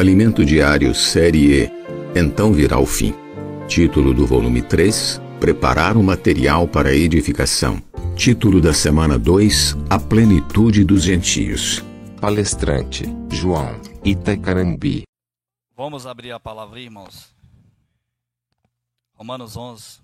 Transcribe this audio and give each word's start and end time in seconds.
Alimento 0.00 0.42
Diário 0.46 0.94
Série 0.94 1.64
E. 1.64 1.70
Então 2.18 2.54
virá 2.54 2.78
o 2.78 2.86
fim. 2.86 3.14
Título 3.68 4.14
do 4.14 4.26
volume 4.26 4.62
3: 4.62 5.20
Preparar 5.38 5.94
o 5.94 6.02
material 6.02 6.66
para 6.66 6.88
a 6.88 6.94
edificação. 6.94 7.82
Título 8.16 8.62
da 8.62 8.72
semana 8.72 9.18
2: 9.18 9.76
A 9.90 9.98
plenitude 9.98 10.84
dos 10.84 11.02
gentios. 11.02 11.84
Palestrante: 12.18 13.04
João 13.30 13.78
Itacarambi. 14.02 15.02
Vamos 15.76 16.06
abrir 16.06 16.32
a 16.32 16.40
palavra, 16.40 16.80
irmãos. 16.80 17.34
Romanos 19.12 19.54
11. 19.54 19.99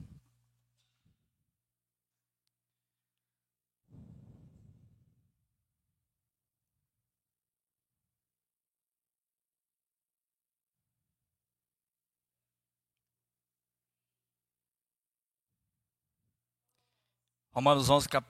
Romanos 17.56 17.88
11, 17.88 18.06
cap, 18.06 18.28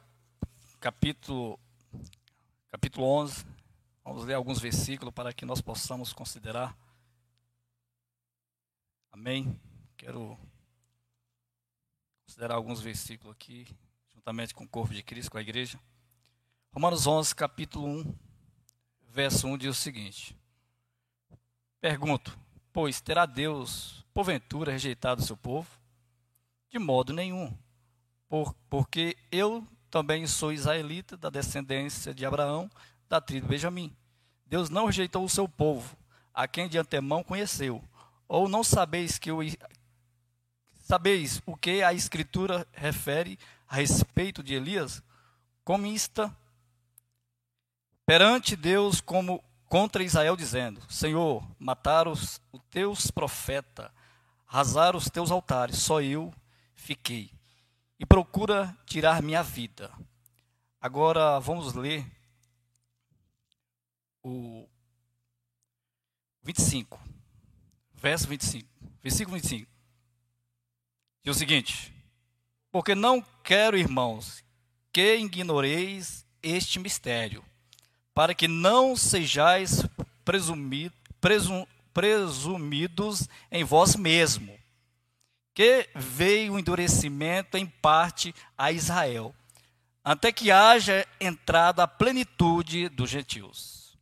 capítulo, 0.78 1.58
capítulo 2.68 3.08
11. 3.08 3.44
Vamos 4.04 4.24
ler 4.24 4.34
alguns 4.34 4.60
versículos 4.60 5.12
para 5.12 5.32
que 5.32 5.44
nós 5.44 5.60
possamos 5.60 6.12
considerar. 6.12 6.78
Amém? 9.10 9.60
Quero 9.96 10.38
considerar 12.24 12.54
alguns 12.54 12.80
versículos 12.80 13.34
aqui, 13.34 13.66
juntamente 14.14 14.54
com 14.54 14.62
o 14.62 14.68
corpo 14.68 14.94
de 14.94 15.02
Cristo, 15.02 15.32
com 15.32 15.38
a 15.38 15.42
igreja. 15.42 15.76
Romanos 16.70 17.04
11, 17.04 17.34
capítulo 17.34 17.84
1, 17.84 18.14
verso 19.08 19.48
1 19.48 19.58
diz 19.58 19.70
o 19.70 19.74
seguinte: 19.74 20.38
Pergunto, 21.80 22.38
pois 22.72 23.00
terá 23.00 23.26
Deus, 23.26 24.06
porventura, 24.14 24.70
rejeitado 24.70 25.20
o 25.20 25.24
seu 25.24 25.36
povo? 25.36 25.68
De 26.70 26.78
modo 26.78 27.12
nenhum 27.12 27.52
por, 28.28 28.54
porque 28.68 29.16
eu 29.30 29.66
também 29.90 30.26
sou 30.26 30.52
israelita, 30.52 31.16
da 31.16 31.30
descendência 31.30 32.14
de 32.14 32.26
Abraão, 32.26 32.70
da 33.08 33.20
tribo 33.20 33.46
de 33.46 33.52
Benjamim. 33.52 33.96
Deus 34.46 34.68
não 34.68 34.86
rejeitou 34.86 35.24
o 35.24 35.28
seu 35.28 35.48
povo, 35.48 35.96
a 36.34 36.46
quem 36.46 36.68
de 36.68 36.78
antemão 36.78 37.22
conheceu. 37.22 37.82
Ou 38.28 38.48
não 38.48 38.62
sabeis 38.62 39.18
que 39.18 39.30
o 39.30 39.38
sabeis 40.80 41.40
o 41.46 41.56
que 41.56 41.82
a 41.82 41.92
escritura 41.92 42.66
refere 42.72 43.38
a 43.68 43.76
respeito 43.76 44.42
de 44.42 44.54
Elias? 44.54 45.02
Como 45.64 45.86
insta 45.86 46.34
perante 48.04 48.54
Deus 48.54 49.00
como 49.00 49.42
contra 49.68 50.02
Israel 50.02 50.36
dizendo: 50.36 50.80
Senhor, 50.88 51.42
mataram 51.58 52.12
os, 52.12 52.40
os 52.52 52.60
teus 52.70 53.10
profetas, 53.10 53.90
rasaram 54.46 54.98
os 54.98 55.10
teus 55.10 55.30
altares, 55.30 55.78
só 55.78 56.00
eu 56.00 56.32
fiquei 56.74 57.35
e 57.98 58.04
procura 58.04 58.76
tirar 58.86 59.22
minha 59.22 59.42
vida. 59.42 59.92
Agora 60.80 61.38
vamos 61.40 61.74
ler 61.74 62.06
o 64.22 64.68
25, 66.42 67.00
verso 67.94 68.28
25, 68.28 68.68
versículo 69.02 69.36
25. 69.36 69.70
Diz 71.24 71.36
o 71.36 71.38
seguinte: 71.38 71.92
Porque 72.70 72.94
não 72.94 73.22
quero, 73.42 73.76
irmãos, 73.76 74.44
que 74.92 75.16
ignoreis 75.16 76.26
este 76.42 76.78
mistério, 76.78 77.44
para 78.14 78.34
que 78.34 78.46
não 78.46 78.94
sejais 78.94 79.86
presumi, 80.24 80.92
presum, 81.20 81.66
presumidos 81.92 83.28
em 83.50 83.64
vós 83.64 83.96
mesmos 83.96 84.65
que 85.56 85.88
veio 85.94 86.52
o 86.52 86.58
endurecimento 86.58 87.56
em 87.56 87.64
parte 87.64 88.34
a 88.58 88.70
Israel, 88.70 89.34
até 90.04 90.30
que 90.30 90.50
haja 90.50 91.08
entrado 91.18 91.80
a 91.80 91.88
plenitude 91.88 92.90
dos 92.90 93.08
gentios. 93.08 93.98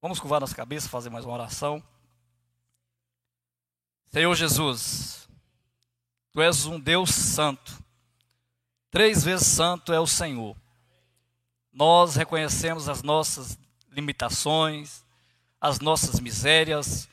Vamos 0.00 0.18
curvar 0.18 0.40
nossa 0.40 0.54
cabeça, 0.54 0.88
fazer 0.88 1.10
mais 1.10 1.26
uma 1.26 1.34
oração. 1.34 1.84
Senhor 4.10 4.34
Jesus, 4.34 5.28
Tu 6.32 6.40
és 6.40 6.64
um 6.64 6.80
Deus 6.80 7.10
santo, 7.10 7.84
três 8.90 9.22
vezes 9.22 9.46
santo 9.46 9.92
é 9.92 10.00
o 10.00 10.06
Senhor. 10.06 10.56
Nós 11.70 12.16
reconhecemos 12.16 12.88
as 12.88 13.02
nossas 13.02 13.58
limitações, 13.90 15.04
as 15.60 15.80
nossas 15.80 16.18
misérias, 16.18 17.09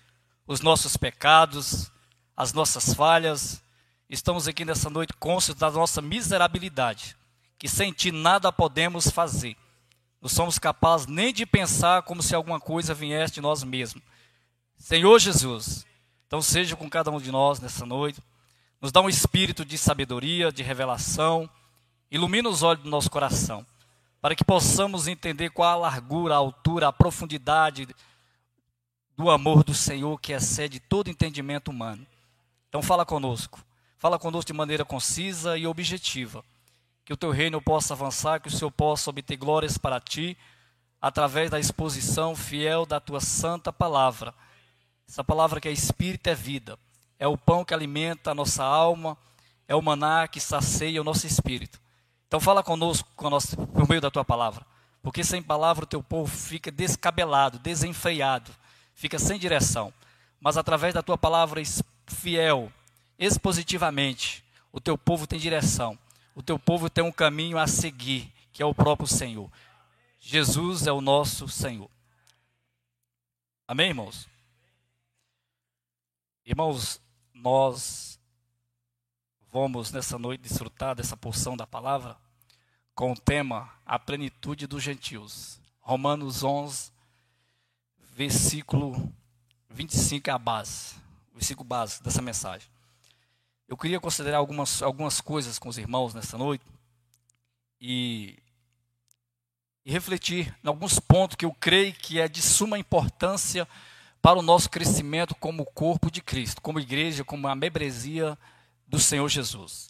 os 0.47 0.61
nossos 0.61 0.95
pecados, 0.95 1.91
as 2.35 2.53
nossas 2.53 2.93
falhas. 2.93 3.61
Estamos 4.09 4.47
aqui 4.47 4.63
nessa 4.63 4.89
noite 4.89 5.13
conscientes 5.19 5.59
da 5.59 5.69
nossa 5.69 6.01
miserabilidade, 6.01 7.17
que 7.59 7.67
sem 7.67 7.91
ti 7.91 8.11
nada 8.11 8.51
podemos 8.51 9.09
fazer. 9.09 9.57
Não 10.21 10.29
somos 10.29 10.57
capazes 10.57 11.05
nem 11.05 11.33
de 11.33 11.45
pensar 11.45 12.03
como 12.03 12.23
se 12.23 12.33
alguma 12.33 12.59
coisa 12.59 12.93
viesse 12.93 13.35
de 13.35 13.41
nós 13.41 13.63
mesmos. 13.63 14.01
Senhor 14.77 15.19
Jesus, 15.19 15.85
então 16.25 16.41
seja 16.41 16.75
com 16.75 16.89
cada 16.89 17.11
um 17.11 17.19
de 17.19 17.31
nós 17.31 17.59
nessa 17.59 17.85
noite. 17.85 18.21
Nos 18.79 18.91
dá 18.91 19.01
um 19.01 19.09
espírito 19.09 19.65
de 19.65 19.77
sabedoria, 19.77 20.51
de 20.51 20.63
revelação. 20.63 21.49
Ilumina 22.09 22.47
os 22.47 22.63
olhos 22.63 22.83
do 22.83 22.89
nosso 22.89 23.09
coração, 23.09 23.65
para 24.21 24.35
que 24.35 24.45
possamos 24.45 25.07
entender 25.07 25.49
qual 25.49 25.73
a 25.73 25.89
largura, 25.89 26.35
a 26.35 26.37
altura, 26.37 26.87
a 26.87 26.93
profundidade 26.93 27.87
do 29.17 29.31
amor 29.31 29.63
do 29.63 29.73
Senhor 29.73 30.21
que 30.21 30.31
excede 30.31 30.79
todo 30.79 31.09
entendimento 31.09 31.69
humano. 31.71 32.05
Então 32.69 32.83
fala 32.83 33.03
conosco. 33.03 33.59
Fala 33.97 34.19
conosco 34.19 34.45
de 34.45 34.53
maneira 34.53 34.85
concisa 34.85 35.57
e 35.57 35.65
objetiva. 35.65 36.45
Que 37.03 37.13
o 37.13 37.17
teu 37.17 37.31
reino 37.31 37.59
possa 37.59 37.95
avançar, 37.95 38.39
que 38.39 38.47
o 38.47 38.51
Senhor 38.51 38.69
possa 38.69 39.09
obter 39.09 39.35
glórias 39.35 39.75
para 39.75 39.99
ti, 39.99 40.37
através 41.01 41.49
da 41.49 41.59
exposição 41.59 42.35
fiel 42.35 42.85
da 42.85 42.99
tua 42.99 43.19
santa 43.19 43.73
palavra. 43.73 44.35
Essa 45.09 45.23
palavra 45.23 45.59
que 45.59 45.67
é 45.67 45.71
espírito 45.71 46.27
é 46.27 46.35
vida. 46.35 46.77
É 47.17 47.27
o 47.27 47.37
pão 47.37 47.65
que 47.65 47.73
alimenta 47.73 48.31
a 48.31 48.35
nossa 48.35 48.63
alma, 48.63 49.17
é 49.67 49.75
o 49.75 49.81
maná 49.81 50.27
que 50.27 50.39
sacia 50.39 51.01
o 51.01 51.03
nosso 51.03 51.25
espírito. 51.25 51.79
Então 52.27 52.39
fala 52.39 52.61
conosco 52.61 53.09
por 53.15 53.89
meio 53.89 54.01
da 54.01 54.11
tua 54.11 54.23
palavra. 54.23 54.63
Porque 55.01 55.23
sem 55.23 55.41
palavra 55.41 55.85
o 55.85 55.87
teu 55.87 56.03
povo 56.03 56.29
fica 56.35 56.69
descabelado, 56.69 57.57
desenfreado 57.57 58.51
fica 58.97 59.19
sem 59.19 59.39
direção. 59.39 59.93
Mas 60.41 60.57
através 60.57 60.93
da 60.93 61.03
tua 61.03 61.17
palavra 61.17 61.61
fiel, 62.07 62.71
expositivamente, 63.17 64.43
o 64.71 64.81
teu 64.81 64.97
povo 64.97 65.25
tem 65.25 65.39
direção. 65.39 65.97
O 66.35 66.41
teu 66.41 66.59
povo 66.59 66.89
tem 66.89 67.03
um 67.03 67.11
caminho 67.11 67.57
a 67.57 67.67
seguir, 67.67 68.33
que 68.51 68.61
é 68.61 68.65
o 68.65 68.75
próprio 68.75 69.07
Senhor. 69.07 69.49
Jesus 70.19 70.87
é 70.87 70.91
o 70.91 70.99
nosso 70.99 71.47
Senhor. 71.47 71.89
Amém, 73.67 73.89
irmãos? 73.89 74.27
Irmãos, 76.43 76.99
nós 77.33 78.19
vamos 79.51 79.91
nessa 79.91 80.17
noite 80.17 80.41
desfrutar 80.41 80.95
dessa 80.95 81.15
porção 81.15 81.55
da 81.55 81.67
palavra 81.67 82.17
com 82.95 83.11
o 83.11 83.19
tema 83.19 83.71
A 83.85 83.99
Plenitude 83.99 84.65
dos 84.65 84.81
Gentios. 84.81 85.59
Romanos 85.81 86.43
11, 86.43 86.91
versículo 88.17 89.13
25 89.69 90.27
é 90.27 90.33
a 90.33 90.39
base, 90.39 90.95
o 91.31 91.35
versículo 91.35 91.63
base 91.63 92.01
dessa 92.01 92.19
mensagem. 92.19 92.67
Eu 93.67 93.77
queria 93.77 93.99
considerar 93.99 94.37
algumas, 94.37 94.81
algumas 94.81 95.21
coisas 95.21 95.59
com 95.59 95.69
os 95.69 95.77
irmãos 95.77 96.15
nessa 96.15 96.35
noite 96.35 96.65
e, 97.79 98.39
e 99.85 99.91
refletir 99.91 100.51
em 100.63 100.67
alguns 100.67 100.99
pontos 100.99 101.35
que 101.35 101.45
eu 101.45 101.53
creio 101.59 101.93
que 101.93 102.19
é 102.19 102.27
de 102.27 102.41
suma 102.41 102.79
importância 102.79 103.67
para 104.19 104.39
o 104.39 104.41
nosso 104.41 104.67
crescimento 104.67 105.35
como 105.35 105.63
corpo 105.63 106.09
de 106.09 106.19
Cristo, 106.19 106.59
como 106.59 106.79
igreja, 106.79 107.23
como 107.23 107.47
a 107.47 107.53
membresia 107.53 108.35
do 108.87 108.97
Senhor 108.97 109.29
Jesus. 109.29 109.89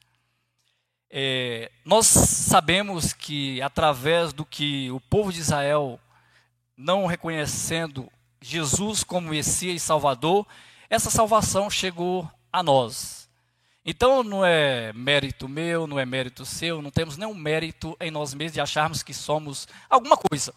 É, 1.09 1.71
nós 1.85 2.07
sabemos 2.07 3.13
que 3.13 3.62
através 3.62 4.33
do 4.33 4.44
que 4.44 4.91
o 4.91 5.00
povo 5.00 5.31
de 5.31 5.39
Israel, 5.39 5.97
não 6.75 7.06
reconhecendo 7.06 8.12
Jesus 8.41 9.03
como 9.03 9.29
Messias 9.29 9.75
e 9.75 9.85
Salvador, 9.85 10.45
essa 10.89 11.09
salvação 11.09 11.69
chegou 11.69 12.29
a 12.51 12.63
nós. 12.63 13.27
Então 13.85 14.21
não 14.21 14.45
é 14.45 14.91
mérito 14.93 15.47
meu, 15.47 15.87
não 15.87 15.97
é 15.97 16.05
mérito 16.05 16.45
seu, 16.45 16.81
não 16.81 16.91
temos 16.91 17.15
nenhum 17.15 17.33
mérito 17.33 17.95
em 18.01 18.11
nós 18.11 18.33
mesmos 18.33 18.53
de 18.53 18.61
acharmos 18.61 19.01
que 19.01 19.13
somos 19.13 19.67
alguma 19.89 20.17
coisa. 20.17 20.53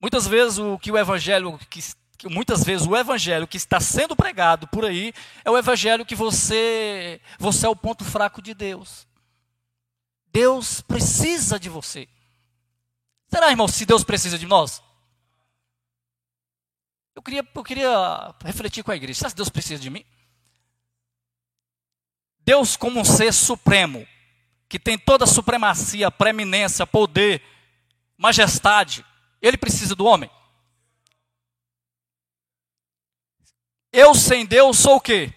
Muitas 0.00 0.26
vezes 0.26 0.58
o 0.58 0.78
que 0.78 0.90
o 0.90 0.98
evangelho 0.98 1.58
que 1.70 1.80
muitas 2.28 2.64
vezes 2.64 2.86
o 2.86 2.96
evangelho 2.96 3.46
que 3.46 3.56
está 3.56 3.80
sendo 3.80 4.16
pregado 4.16 4.66
por 4.68 4.84
aí 4.84 5.12
é 5.44 5.50
o 5.50 5.56
evangelho 5.56 6.04
que 6.04 6.14
você 6.14 7.20
você 7.38 7.66
é 7.66 7.68
o 7.68 7.76
ponto 7.76 8.04
fraco 8.04 8.42
de 8.42 8.52
Deus. 8.52 9.06
Deus 10.32 10.80
precisa 10.80 11.58
de 11.58 11.68
você. 11.68 12.08
Será, 13.28 13.50
irmão, 13.50 13.68
se 13.68 13.86
Deus 13.86 14.02
precisa 14.02 14.38
de 14.38 14.46
nós? 14.46 14.82
Eu 17.14 17.22
queria, 17.22 17.46
eu 17.54 17.64
queria 17.64 18.34
refletir 18.44 18.82
com 18.82 18.90
a 18.90 18.96
igreja. 18.96 19.18
Será 19.18 19.30
que 19.30 19.36
Deus 19.36 19.48
precisa 19.50 19.80
de 19.80 19.90
mim? 19.90 20.04
Deus, 22.40 22.76
como 22.76 22.98
um 22.98 23.04
ser 23.04 23.32
supremo, 23.32 24.06
que 24.68 24.78
tem 24.78 24.98
toda 24.98 25.24
a 25.24 25.28
supremacia, 25.28 26.10
preeminência, 26.10 26.86
poder, 26.86 27.42
majestade, 28.16 29.04
ele 29.40 29.56
precisa 29.56 29.94
do 29.94 30.06
homem. 30.06 30.30
Eu 33.92 34.14
sem 34.14 34.46
Deus 34.46 34.78
sou 34.78 34.96
o 34.96 35.00
quê? 35.00 35.32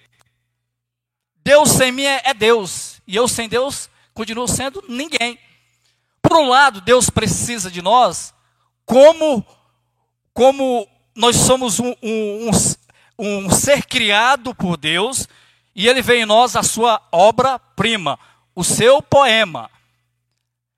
Deus 1.43 1.69
sem 1.69 1.91
mim 1.91 2.05
é, 2.05 2.21
é 2.25 2.33
Deus. 2.33 3.01
E 3.05 3.15
eu 3.15 3.27
sem 3.27 3.49
Deus 3.49 3.89
continuo 4.13 4.47
sendo 4.47 4.83
ninguém. 4.87 5.37
Por 6.21 6.37
um 6.37 6.47
lado, 6.47 6.81
Deus 6.81 7.09
precisa 7.09 7.69
de 7.69 7.81
nós 7.81 8.33
como, 8.85 9.45
como 10.33 10.87
nós 11.15 11.35
somos 11.37 11.79
um, 11.79 11.95
um, 12.03 12.49
um, 12.49 13.45
um 13.45 13.49
ser 13.49 13.85
criado 13.85 14.53
por 14.53 14.77
Deus 14.77 15.27
e 15.73 15.87
ele 15.87 16.01
vê 16.01 16.21
em 16.21 16.25
nós 16.25 16.55
a 16.55 16.63
sua 16.63 17.01
obra-prima, 17.11 18.19
o 18.53 18.63
seu 18.63 19.01
poema. 19.01 19.69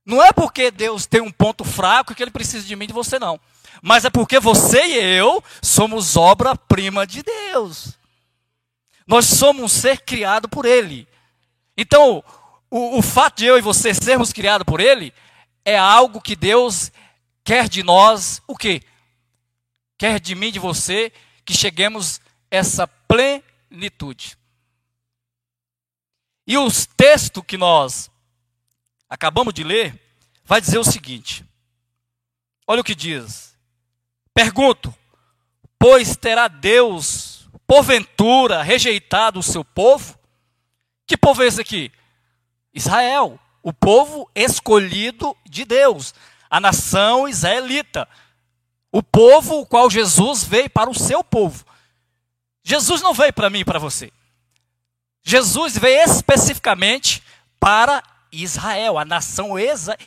Não 0.05 0.23
é 0.23 0.31
porque 0.31 0.71
Deus 0.71 1.05
tem 1.05 1.21
um 1.21 1.31
ponto 1.31 1.63
fraco 1.63 2.15
que 2.15 2.23
ele 2.23 2.31
precisa 2.31 2.65
de 2.65 2.75
mim 2.75 2.85
e 2.85 2.87
de 2.87 2.93
você, 2.93 3.19
não. 3.19 3.39
Mas 3.81 4.05
é 4.05 4.09
porque 4.09 4.39
você 4.39 4.85
e 4.85 4.95
eu 4.95 5.43
somos 5.61 6.15
obra-prima 6.15 7.05
de 7.05 7.23
Deus. 7.23 7.97
Nós 9.05 9.25
somos 9.25 9.63
um 9.63 9.67
ser 9.67 10.01
criado 10.01 10.49
por 10.49 10.65
Ele. 10.65 11.07
Então, 11.77 12.23
o, 12.69 12.97
o 12.97 13.01
fato 13.01 13.37
de 13.37 13.45
eu 13.45 13.57
e 13.57 13.61
você 13.61 13.93
sermos 13.93 14.33
criados 14.33 14.65
por 14.65 14.79
Ele 14.79 15.13
é 15.63 15.77
algo 15.77 16.21
que 16.21 16.35
Deus 16.35 16.91
quer 17.43 17.69
de 17.69 17.83
nós, 17.83 18.41
o 18.47 18.55
quê? 18.55 18.81
Quer 19.97 20.19
de 20.19 20.35
mim, 20.35 20.51
de 20.51 20.59
você, 20.59 21.11
que 21.43 21.53
cheguemos 21.53 22.21
essa 22.51 22.87
plenitude. 22.87 24.37
E 26.45 26.57
os 26.57 26.85
textos 26.85 27.43
que 27.45 27.57
nós 27.57 28.09
acabamos 29.09 29.53
de 29.53 29.63
ler 29.63 29.99
vai 30.45 30.61
dizer 30.61 30.77
o 30.77 30.83
seguinte: 30.83 31.45
olha 32.65 32.81
o 32.81 32.83
que 32.83 32.95
diz. 32.95 33.57
Pergunto, 34.33 34.93
pois 35.79 36.15
terá 36.15 36.47
Deus, 36.47 37.49
porventura, 37.65 38.61
rejeitado 38.61 39.39
o 39.39 39.43
seu 39.43 39.65
povo? 39.65 40.17
Que 41.05 41.17
povo 41.17 41.43
é 41.43 41.47
esse 41.47 41.59
aqui? 41.59 41.91
Israel, 42.73 43.39
o 43.63 43.73
povo 43.73 44.29
escolhido 44.35 45.35
de 45.43 45.65
Deus, 45.65 46.13
a 46.49 46.59
nação 46.59 47.27
israelita, 47.27 48.07
o 48.91 49.03
povo 49.03 49.61
o 49.61 49.65
qual 49.65 49.89
Jesus 49.89 50.43
veio 50.43 50.69
para 50.69 50.89
o 50.89 50.95
seu 50.95 51.23
povo. 51.23 51.65
Jesus 52.63 53.01
não 53.01 53.13
veio 53.13 53.33
para 53.33 53.49
mim 53.49 53.59
e 53.59 53.65
para 53.65 53.79
você. 53.79 54.11
Jesus 55.23 55.77
veio 55.77 56.03
especificamente 56.03 57.23
para 57.59 58.03
Israel, 58.31 58.97
a 58.97 59.05
nação 59.05 59.53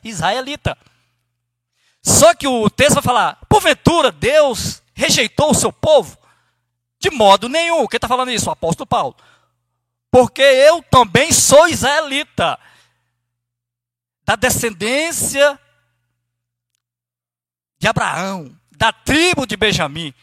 israelita. 0.03 0.77
Só 2.03 2.35
que 2.35 2.47
o 2.47 2.69
texto 2.71 2.95
vai 2.95 3.03
falar: 3.03 3.39
porventura 3.49 4.11
Deus 4.11 4.83
rejeitou 4.95 5.51
o 5.51 5.55
seu 5.55 5.73
povo? 5.73 6.19
De 6.99 7.11
modo 7.11 7.49
nenhum. 7.49 7.87
Quem 7.87 7.97
está 7.97 8.09
falando 8.09 8.31
isso? 8.31 8.49
O 8.49 8.53
apóstolo 8.53 8.87
Paulo. 8.87 9.17
Porque 10.11 10.43
eu 10.43 10.83
também 10.83 11.33
sou 11.33 11.69
israelita, 11.69 12.59
da 14.25 14.37
descendência 14.37 15.59
de 17.79 17.87
Abraão, 17.87 18.60
da 18.81 18.91
tribo 18.91 19.47
de 19.47 19.59
Benjamim. 19.59 20.15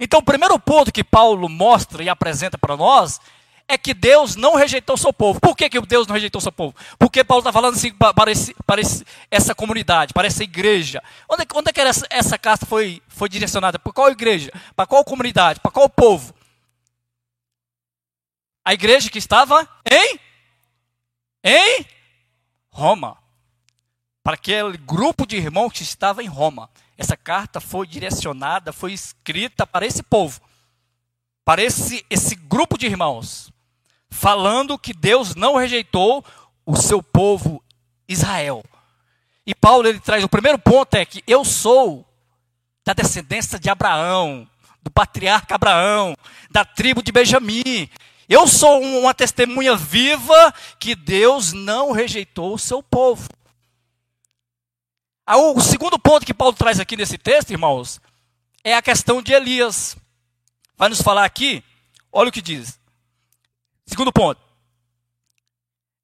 Então, 0.00 0.20
o 0.20 0.24
primeiro 0.24 0.58
ponto 0.58 0.90
que 0.90 1.04
Paulo 1.04 1.46
mostra 1.50 2.02
e 2.02 2.08
apresenta 2.08 2.56
para 2.56 2.74
nós 2.74 3.20
é 3.68 3.76
que 3.76 3.92
Deus 3.92 4.34
não 4.36 4.54
rejeitou 4.54 4.96
seu 4.96 5.12
povo. 5.12 5.38
Por 5.38 5.54
que, 5.54 5.68
que 5.68 5.78
Deus 5.82 6.06
não 6.06 6.14
rejeitou 6.14 6.40
seu 6.40 6.50
povo? 6.50 6.74
Porque 6.98 7.22
Paulo 7.22 7.42
está 7.42 7.52
falando 7.52 7.74
assim 7.74 7.92
para, 7.92 8.32
esse, 8.32 8.54
para 8.66 8.80
esse, 8.80 9.04
essa 9.30 9.54
comunidade, 9.54 10.14
para 10.14 10.26
essa 10.26 10.42
igreja. 10.42 11.02
Onde, 11.28 11.44
onde 11.54 11.68
é 11.68 11.72
que 11.74 11.80
essa, 11.82 12.06
essa 12.08 12.38
carta 12.38 12.64
foi, 12.64 13.02
foi 13.06 13.28
direcionada? 13.28 13.78
Para 13.78 13.92
qual 13.92 14.10
igreja? 14.10 14.50
Para 14.74 14.86
qual 14.86 15.04
comunidade? 15.04 15.60
Para 15.60 15.70
qual 15.70 15.88
povo? 15.88 16.34
A 18.64 18.72
igreja 18.72 19.10
que 19.10 19.18
estava 19.18 19.68
em? 19.84 20.18
Em 21.44 21.86
Roma. 22.70 23.18
Para 24.22 24.34
aquele 24.34 24.78
grupo 24.78 25.26
de 25.26 25.36
irmãos 25.36 25.70
que 25.70 25.82
estava 25.82 26.22
em 26.22 26.26
Roma. 26.26 26.70
Essa 27.00 27.16
carta 27.16 27.62
foi 27.62 27.86
direcionada, 27.86 28.74
foi 28.74 28.92
escrita 28.92 29.66
para 29.66 29.86
esse 29.86 30.02
povo. 30.02 30.38
Para 31.42 31.62
esse, 31.62 32.04
esse 32.10 32.34
grupo 32.34 32.76
de 32.76 32.84
irmãos 32.84 33.50
falando 34.10 34.78
que 34.78 34.92
Deus 34.92 35.34
não 35.34 35.56
rejeitou 35.56 36.22
o 36.66 36.76
seu 36.76 37.02
povo 37.02 37.64
Israel. 38.06 38.62
E 39.46 39.54
Paulo 39.54 39.88
ele 39.88 39.98
traz 39.98 40.22
o 40.22 40.28
primeiro 40.28 40.58
ponto 40.58 40.94
é 40.94 41.06
que 41.06 41.24
eu 41.26 41.42
sou 41.42 42.06
da 42.84 42.92
descendência 42.92 43.58
de 43.58 43.70
Abraão, 43.70 44.46
do 44.82 44.90
patriarca 44.90 45.54
Abraão, 45.54 46.14
da 46.50 46.66
tribo 46.66 47.02
de 47.02 47.12
Benjamim. 47.12 47.88
Eu 48.28 48.46
sou 48.46 48.82
uma 48.82 49.14
testemunha 49.14 49.74
viva 49.74 50.52
que 50.78 50.94
Deus 50.94 51.54
não 51.54 51.92
rejeitou 51.92 52.52
o 52.52 52.58
seu 52.58 52.82
povo. 52.82 53.26
Ah, 55.32 55.36
o 55.36 55.60
segundo 55.60 55.96
ponto 55.96 56.26
que 56.26 56.34
Paulo 56.34 56.56
traz 56.56 56.80
aqui 56.80 56.96
nesse 56.96 57.16
texto, 57.16 57.52
irmãos, 57.52 58.00
é 58.64 58.74
a 58.74 58.82
questão 58.82 59.22
de 59.22 59.32
Elias. 59.32 59.96
Vai 60.76 60.88
nos 60.88 61.00
falar 61.00 61.24
aqui, 61.24 61.62
olha 62.10 62.30
o 62.30 62.32
que 62.32 62.42
diz. 62.42 62.80
Segundo 63.86 64.12
ponto. 64.12 64.40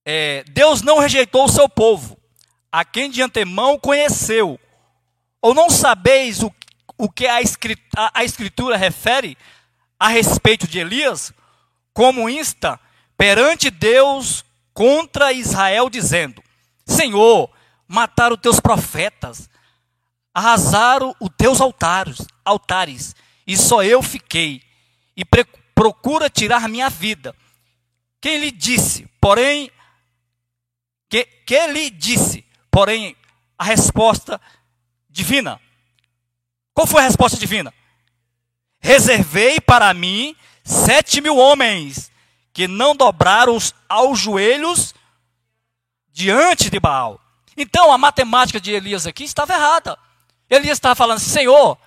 É, 0.05 0.44
Deus 0.44 0.81
não 0.81 1.00
rejeitou 1.00 1.44
o 1.44 1.49
seu 1.49 1.69
povo, 1.69 2.17
a 2.70 2.84
quem 2.84 3.11
de 3.11 3.20
antemão 3.20 3.76
conheceu. 3.76 4.61
Ou 5.43 5.52
não 5.52 5.69
sabeis 5.70 6.44
o, 6.44 6.55
o 6.96 7.11
que 7.11 7.26
a 7.26 7.43
escritura, 7.43 8.11
a 8.14 8.22
escritura 8.22 8.76
refere 8.76 9.37
a 9.99 10.06
respeito 10.06 10.69
de 10.69 10.79
Elias? 10.79 11.32
Como 11.93 12.31
insta 12.31 12.79
perante 13.19 13.70
Deus 13.70 14.44
contra 14.72 15.32
Israel, 15.32 15.90
dizendo: 15.90 16.40
Senhor, 16.87 17.50
mataram 17.88 18.37
teus 18.37 18.61
profetas, 18.61 19.49
arrasaram 20.35 21.15
os 21.21 21.31
teus 21.37 21.61
altares, 21.61 22.19
altares, 22.44 23.15
e 23.47 23.56
só 23.56 23.83
eu 23.83 24.03
fiquei, 24.03 24.63
e 25.17 25.25
procura 25.75 26.29
tirar 26.29 26.69
minha 26.69 26.91
vida. 26.91 27.34
Quem 28.20 28.39
lhe 28.39 28.51
disse, 28.51 29.08
porém, 29.20 29.70
que, 31.08 31.25
que 31.25 31.67
lhe 31.69 31.91
disse, 31.91 32.44
porém, 32.70 33.17
a 33.58 33.65
resposta 33.65 34.41
divina. 35.08 35.60
Qual 36.75 36.87
foi 36.87 37.01
a 37.01 37.05
resposta 37.05 37.39
divina? 37.39 37.72
Reservei 38.81 39.60
para 39.60 39.94
mim 39.94 40.37
sete 40.63 41.20
mil 41.20 41.37
homens 41.37 42.10
que 42.53 42.69
não 42.69 42.94
dobraram 42.94 43.56
os, 43.56 43.75
aos 43.89 44.19
joelhos 44.19 44.94
diante 46.13 46.70
de 46.70 46.81
Baal. 46.81 47.20
Então 47.56 47.93
a 47.93 47.98
matemática 47.98 48.60
de 48.60 48.72
Elias 48.72 49.06
aqui 49.06 49.25
estava 49.25 49.55
errada. 49.55 49.98
Elias 50.48 50.77
estava 50.77 50.94
falando 50.94 51.19
assim: 51.19 51.31
Senhor, 51.31 51.79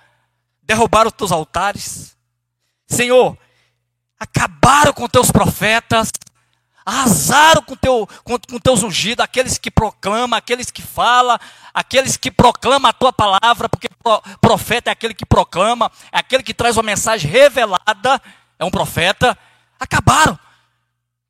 derrubaram 0.62 1.08
os 1.08 1.14
teus 1.14 1.32
altares. 1.32 2.16
Senhor, 2.86 3.38
acabaram 4.18 4.92
com 4.92 5.08
teus 5.08 5.30
profetas, 5.30 6.10
arrasaram 6.84 7.62
com, 7.62 7.76
teu, 7.76 8.08
com, 8.24 8.38
com 8.38 8.58
teus 8.58 8.82
ungidos, 8.82 9.24
aqueles 9.24 9.58
que 9.58 9.70
proclamam, 9.70 10.36
aqueles 10.36 10.70
que 10.70 10.82
falam, 10.82 11.38
aqueles 11.72 12.16
que 12.16 12.30
proclamam 12.30 12.90
a 12.90 12.92
tua 12.92 13.12
palavra, 13.12 13.68
porque 13.68 13.88
profeta 14.40 14.90
é 14.90 14.92
aquele 14.92 15.14
que 15.14 15.24
proclama, 15.24 15.90
é 16.10 16.18
aquele 16.18 16.42
que 16.42 16.52
traz 16.52 16.76
uma 16.76 16.82
mensagem 16.82 17.30
revelada, 17.30 18.20
é 18.58 18.64
um 18.64 18.70
profeta. 18.70 19.38
Acabaram. 19.78 20.38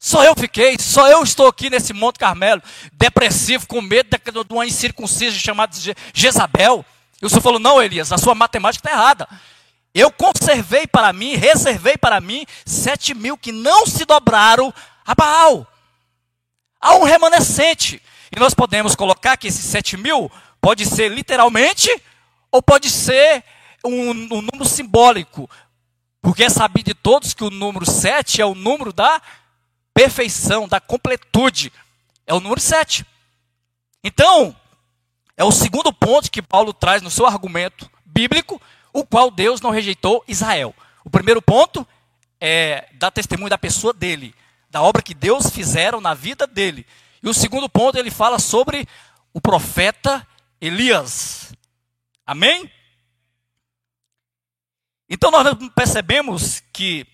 Só 0.02 0.25
eu 0.25 0.35
fiquei, 0.35 0.78
só 0.80 1.11
eu 1.11 1.23
estou 1.23 1.47
aqui 1.47 1.69
nesse 1.69 1.92
Monte 1.92 2.19
Carmelo, 2.19 2.62
depressivo, 2.95 3.66
com 3.66 3.83
medo 3.83 4.09
de 4.09 4.54
uma 4.54 4.64
incircuncisa 4.64 5.38
chamada 5.38 5.76
Jezabel. 6.14 6.83
E 7.21 7.26
o 7.26 7.28
Senhor 7.28 7.42
falou: 7.42 7.59
Não, 7.61 7.83
Elias, 7.83 8.11
a 8.11 8.16
sua 8.16 8.35
matemática 8.35 8.88
está 8.88 8.99
errada. 8.99 9.28
Eu 9.95 10.11
conservei 10.11 10.87
para 10.87 11.12
mim, 11.12 11.35
reservei 11.35 11.99
para 11.99 12.19
mim 12.19 12.47
sete 12.64 13.12
mil 13.12 13.37
que 13.37 13.52
não 13.52 13.85
se 13.85 14.07
dobraram 14.07 14.73
a 15.04 15.14
Baal. 15.14 15.66
Há 16.80 16.95
um 16.95 17.04
remanescente. 17.04 18.00
E 18.35 18.40
nós 18.40 18.54
podemos 18.54 18.95
colocar 18.95 19.37
que 19.37 19.49
esses 19.49 19.66
sete 19.66 19.99
mil 19.99 20.33
pode 20.62 20.87
ser 20.87 21.11
literalmente 21.11 21.90
ou 22.50 22.62
pode 22.62 22.88
ser 22.88 23.45
um, 23.85 24.11
um 24.11 24.40
número 24.40 24.64
simbólico. 24.64 25.50
Porque 26.23 26.45
é 26.45 26.49
sabido 26.49 26.87
de 26.87 26.95
todos 26.95 27.35
que 27.35 27.45
o 27.45 27.50
número 27.50 27.85
sete 27.85 28.40
é 28.40 28.47
o 28.47 28.54
número 28.54 28.95
da 28.95 29.21
perfeição, 30.00 30.66
da 30.66 30.80
completude. 30.80 31.71
É 32.26 32.33
o 32.33 32.40
número 32.40 32.59
sete. 32.59 33.04
Então, 34.02 34.57
é 35.37 35.45
o 35.45 35.52
segundo 35.52 35.92
ponto 35.92 36.30
que 36.30 36.40
Paulo 36.40 36.73
traz 36.73 37.02
no 37.02 37.11
seu 37.11 37.26
argumento 37.26 37.90
bíblico 38.02 38.59
o 38.95 39.04
qual 39.04 39.30
Deus 39.30 39.61
não 39.61 39.69
rejeitou 39.69 40.25
Israel. 40.26 40.75
O 41.04 41.11
primeiro 41.11 41.42
ponto 41.42 41.87
é 42.40 42.88
dar 42.95 43.11
testemunho 43.11 43.50
da 43.50 43.59
pessoa 43.59 43.92
dele, 43.92 44.35
da 44.71 44.80
obra 44.80 45.02
que 45.02 45.12
Deus 45.12 45.50
fizeram 45.50 46.00
na 46.00 46.14
vida 46.14 46.47
dele. 46.47 46.87
E 47.23 47.28
o 47.28 47.35
segundo 47.35 47.69
ponto 47.69 47.99
ele 47.99 48.11
fala 48.11 48.38
sobre 48.38 48.88
o 49.35 49.40
profeta 49.40 50.26
Elias. 50.62 51.52
Amém? 52.25 52.73
Então 55.11 55.30
nós 55.30 55.45
percebemos 55.75 56.62
que 56.73 57.07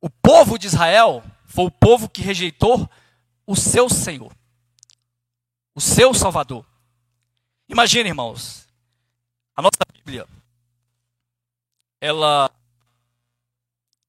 o 0.00 0.08
povo 0.08 0.58
de 0.58 0.68
Israel 0.68 1.22
foi 1.56 1.64
o 1.64 1.70
povo 1.70 2.06
que 2.06 2.20
rejeitou 2.20 2.86
o 3.46 3.56
seu 3.56 3.88
Senhor, 3.88 4.30
o 5.74 5.80
seu 5.80 6.12
Salvador. 6.12 6.66
Imagine, 7.66 8.10
irmãos, 8.10 8.68
a 9.56 9.62
nossa 9.62 9.78
Bíblia, 9.94 10.26
ela, 11.98 12.50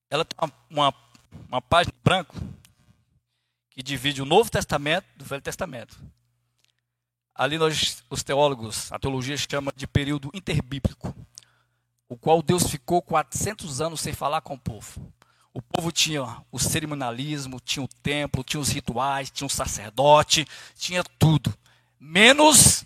ela 0.10 0.26
tem 0.26 0.38
uma, 0.38 0.54
uma, 0.70 0.94
uma 1.48 1.62
página 1.62 1.94
em 1.98 2.04
branco 2.04 2.36
que 3.70 3.82
divide 3.82 4.22
o 4.22 4.26
Novo 4.26 4.52
Testamento 4.52 5.06
do 5.16 5.24
Velho 5.24 5.42
Testamento. 5.42 5.98
Ali 7.34 7.58
nós, 7.58 8.04
os 8.10 8.24
teólogos, 8.24 8.92
a 8.92 9.00
teologia 9.00 9.38
chama 9.38 9.72
de 9.74 9.88
período 9.88 10.30
interbíblico, 10.34 11.16
o 12.10 12.18
qual 12.18 12.42
Deus 12.42 12.70
ficou 12.70 13.02
400 13.02 13.80
anos 13.80 14.02
sem 14.02 14.12
falar 14.12 14.42
com 14.42 14.56
o 14.56 14.60
povo. 14.60 15.14
O 15.58 15.62
povo 15.64 15.92
tinha 15.92 16.24
o 16.52 16.60
cerimonialismo, 16.60 17.60
tinha 17.60 17.84
o 17.84 17.88
templo, 17.88 18.44
tinha 18.44 18.62
os 18.62 18.70
rituais, 18.70 19.32
tinha 19.32 19.48
o 19.48 19.50
sacerdote, 19.50 20.48
tinha 20.76 21.04
tudo, 21.18 21.52
menos 22.00 22.86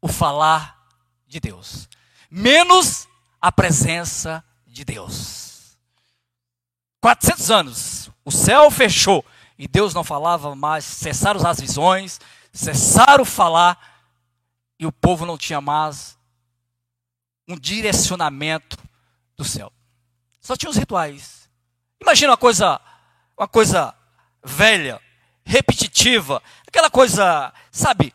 o 0.00 0.06
falar 0.06 0.80
de 1.26 1.40
Deus, 1.40 1.88
menos 2.30 3.08
a 3.40 3.50
presença 3.50 4.44
de 4.64 4.84
Deus. 4.84 5.76
400 7.00 7.50
anos, 7.50 8.10
o 8.24 8.30
céu 8.30 8.70
fechou 8.70 9.24
e 9.58 9.66
Deus 9.66 9.92
não 9.92 10.04
falava 10.04 10.54
mais, 10.54 10.84
cessaram 10.84 11.44
as 11.44 11.58
visões, 11.58 12.20
cessaram 12.52 13.24
falar 13.24 13.76
e 14.78 14.86
o 14.86 14.92
povo 14.92 15.26
não 15.26 15.36
tinha 15.36 15.60
mais 15.60 16.16
um 17.48 17.58
direcionamento 17.58 18.78
do 19.36 19.44
céu. 19.44 19.72
Só 20.40 20.54
tinha 20.56 20.70
os 20.70 20.76
rituais. 20.76 21.43
Imagina 22.04 22.32
uma 22.32 22.36
coisa, 22.36 22.78
uma 23.34 23.48
coisa 23.48 23.94
velha, 24.44 25.00
repetitiva, 25.42 26.42
aquela 26.68 26.90
coisa, 26.90 27.50
sabe, 27.72 28.14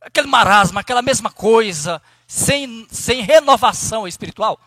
aquele 0.00 0.26
marasma, 0.26 0.80
aquela 0.80 1.00
mesma 1.00 1.30
coisa, 1.30 2.02
sem, 2.26 2.84
sem 2.90 3.22
renovação 3.22 4.08
espiritual. 4.08 4.58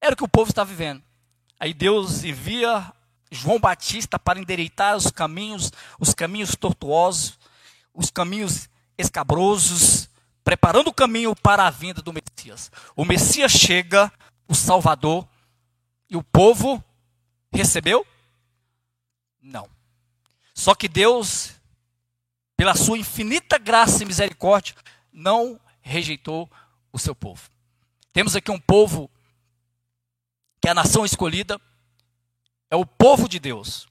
Era 0.00 0.14
o 0.14 0.16
que 0.16 0.24
o 0.24 0.28
povo 0.28 0.50
estava 0.50 0.68
vivendo. 0.68 1.04
Aí 1.60 1.72
Deus 1.72 2.24
envia 2.24 2.92
João 3.30 3.60
Batista 3.60 4.18
para 4.18 4.40
endereitar 4.40 4.96
os 4.96 5.08
caminhos, 5.12 5.70
os 6.00 6.12
caminhos 6.12 6.56
tortuosos, 6.56 7.38
os 7.94 8.10
caminhos 8.10 8.68
escabrosos, 8.98 10.10
preparando 10.42 10.88
o 10.88 10.94
caminho 10.94 11.36
para 11.36 11.64
a 11.64 11.70
vinda 11.70 12.02
do 12.02 12.12
Messias. 12.12 12.72
O 12.96 13.04
Messias 13.04 13.52
chega, 13.52 14.12
o 14.48 14.54
Salvador, 14.54 15.28
e 16.10 16.16
o 16.16 16.24
povo 16.24 16.82
recebeu? 17.52 18.06
Não. 19.40 19.68
Só 20.54 20.74
que 20.74 20.88
Deus, 20.88 21.52
pela 22.56 22.74
sua 22.74 22.98
infinita 22.98 23.58
graça 23.58 24.02
e 24.02 24.06
misericórdia, 24.06 24.74
não 25.12 25.58
rejeitou 25.80 26.50
o 26.92 26.98
seu 26.98 27.14
povo. 27.14 27.50
Temos 28.12 28.36
aqui 28.36 28.50
um 28.50 28.60
povo 28.60 29.10
que 30.60 30.68
é 30.68 30.70
a 30.70 30.74
nação 30.74 31.04
escolhida, 31.04 31.60
é 32.70 32.76
o 32.76 32.84
povo 32.84 33.28
de 33.28 33.38
Deus. 33.38 33.88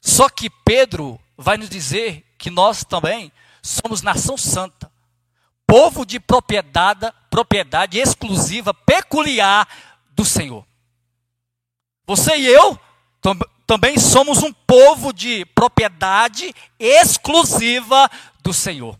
Só 0.00 0.28
que 0.28 0.48
Pedro 0.48 1.20
vai 1.36 1.56
nos 1.56 1.68
dizer 1.68 2.24
que 2.38 2.50
nós 2.50 2.84
também 2.84 3.32
somos 3.62 4.02
nação 4.02 4.36
santa, 4.36 4.92
povo 5.66 6.04
de 6.04 6.20
propriedade, 6.20 7.10
propriedade 7.30 7.98
exclusiva, 7.98 8.72
peculiar 8.72 9.66
do 10.10 10.24
Senhor. 10.24 10.64
Você 12.06 12.36
e 12.36 12.46
eu 12.46 12.78
também 13.66 13.98
somos 13.98 14.42
um 14.42 14.52
povo 14.52 15.12
de 15.12 15.44
propriedade 15.46 16.54
exclusiva 16.78 18.10
do 18.42 18.52
Senhor. 18.52 18.98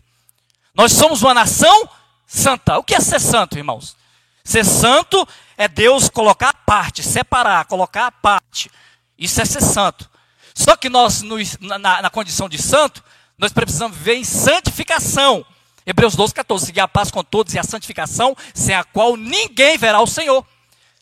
Nós 0.73 0.91
somos 0.91 1.21
uma 1.21 1.33
nação 1.33 1.89
santa. 2.25 2.77
O 2.77 2.83
que 2.83 2.95
é 2.95 2.99
ser 2.99 3.19
santo, 3.19 3.57
irmãos? 3.57 3.95
Ser 4.43 4.65
santo 4.65 5.27
é 5.57 5.67
Deus 5.67 6.09
colocar 6.09 6.49
a 6.49 6.53
parte, 6.53 7.03
separar, 7.03 7.65
colocar 7.65 8.07
a 8.07 8.11
parte. 8.11 8.69
Isso 9.17 9.41
é 9.41 9.45
ser 9.45 9.61
santo. 9.61 10.09
Só 10.53 10.75
que 10.75 10.89
nós, 10.89 11.23
na, 11.59 12.01
na 12.01 12.09
condição 12.09 12.49
de 12.49 12.61
santo, 12.61 13.03
nós 13.37 13.53
precisamos 13.53 13.97
viver 13.97 14.15
em 14.15 14.23
santificação. 14.23 15.45
Hebreus 15.85 16.15
12, 16.15 16.33
14. 16.33 16.65
Seguir 16.65 16.79
a 16.79 16.87
paz 16.87 17.11
com 17.11 17.23
todos 17.23 17.53
e 17.53 17.59
a 17.59 17.63
santificação, 17.63 18.35
sem 18.53 18.73
a 18.73 18.83
qual 18.83 19.15
ninguém 19.15 19.77
verá 19.77 20.01
o 20.01 20.07
Senhor. 20.07 20.45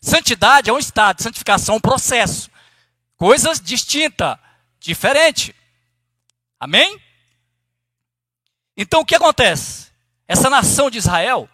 Santidade 0.02 0.70
é 0.70 0.74
um 0.74 0.80
estado, 0.80 1.24
santificação 1.24 1.76
é 1.76 1.78
um 1.78 1.82
processo. 1.82 2.52
Coisas 3.24 3.62
distintas, 3.62 4.38
diferente. 4.82 5.56
Amém? 6.60 7.02
Então 8.76 9.00
o 9.00 9.06
que 9.06 9.16
acontece? 9.16 9.94
Essa 10.28 10.50
nação 10.50 10.92
de 10.92 10.98
Israel, 10.98 11.48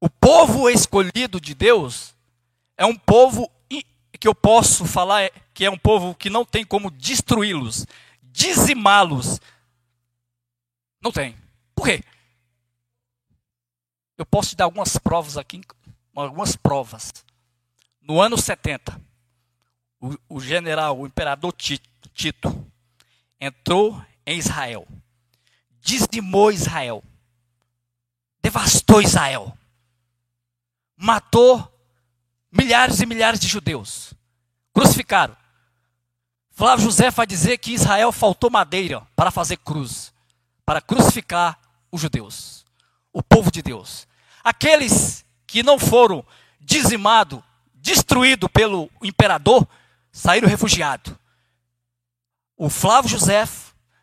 o 0.00 0.08
povo 0.08 0.70
escolhido 0.70 1.38
de 1.38 1.54
Deus, 1.54 2.14
é 2.74 2.86
um 2.86 2.96
povo 2.96 3.52
que 4.18 4.26
eu 4.26 4.34
posso 4.34 4.86
falar 4.86 5.30
que 5.52 5.62
é 5.62 5.70
um 5.70 5.76
povo 5.76 6.14
que 6.14 6.30
não 6.30 6.42
tem 6.42 6.64
como 6.64 6.90
destruí-los, 6.90 7.86
dizimá-los, 8.22 9.38
não 11.02 11.12
tem. 11.12 11.36
Por 11.74 11.84
quê? 11.84 12.02
Eu 14.16 14.24
posso 14.24 14.48
te 14.48 14.56
dar 14.56 14.64
algumas 14.64 14.96
provas 14.96 15.36
aqui, 15.36 15.60
algumas 16.14 16.56
provas. 16.56 17.12
No 18.00 18.22
ano 18.22 18.38
70, 18.38 19.04
o, 20.00 20.16
o 20.28 20.40
general, 20.40 20.98
o 20.98 21.06
imperador 21.06 21.52
Tito, 21.52 22.72
entrou 23.40 24.02
em 24.24 24.38
Israel, 24.38 24.86
dizimou 25.80 26.50
Israel, 26.50 27.02
devastou 28.42 29.00
Israel, 29.00 29.56
matou 30.96 31.72
milhares 32.50 33.00
e 33.00 33.06
milhares 33.06 33.40
de 33.40 33.46
judeus, 33.46 34.14
crucificaram. 34.72 35.36
Flávio 36.50 36.86
José 36.86 37.10
vai 37.10 37.26
dizer 37.26 37.58
que 37.58 37.74
Israel 37.74 38.10
faltou 38.10 38.50
madeira 38.50 39.06
para 39.14 39.30
fazer 39.30 39.58
cruz 39.58 40.14
para 40.66 40.80
crucificar 40.80 41.56
os 41.92 42.00
judeus, 42.00 42.66
o 43.12 43.22
povo 43.22 43.52
de 43.52 43.62
Deus. 43.62 44.08
Aqueles 44.42 45.24
que 45.46 45.62
não 45.62 45.78
foram 45.78 46.26
dizimados, 46.60 47.40
destruídos 47.72 48.50
pelo 48.52 48.90
imperador, 49.00 49.66
saíram 50.16 50.48
refugiados. 50.48 51.14
O 52.56 52.70
Flávio 52.70 53.10
José 53.10 53.46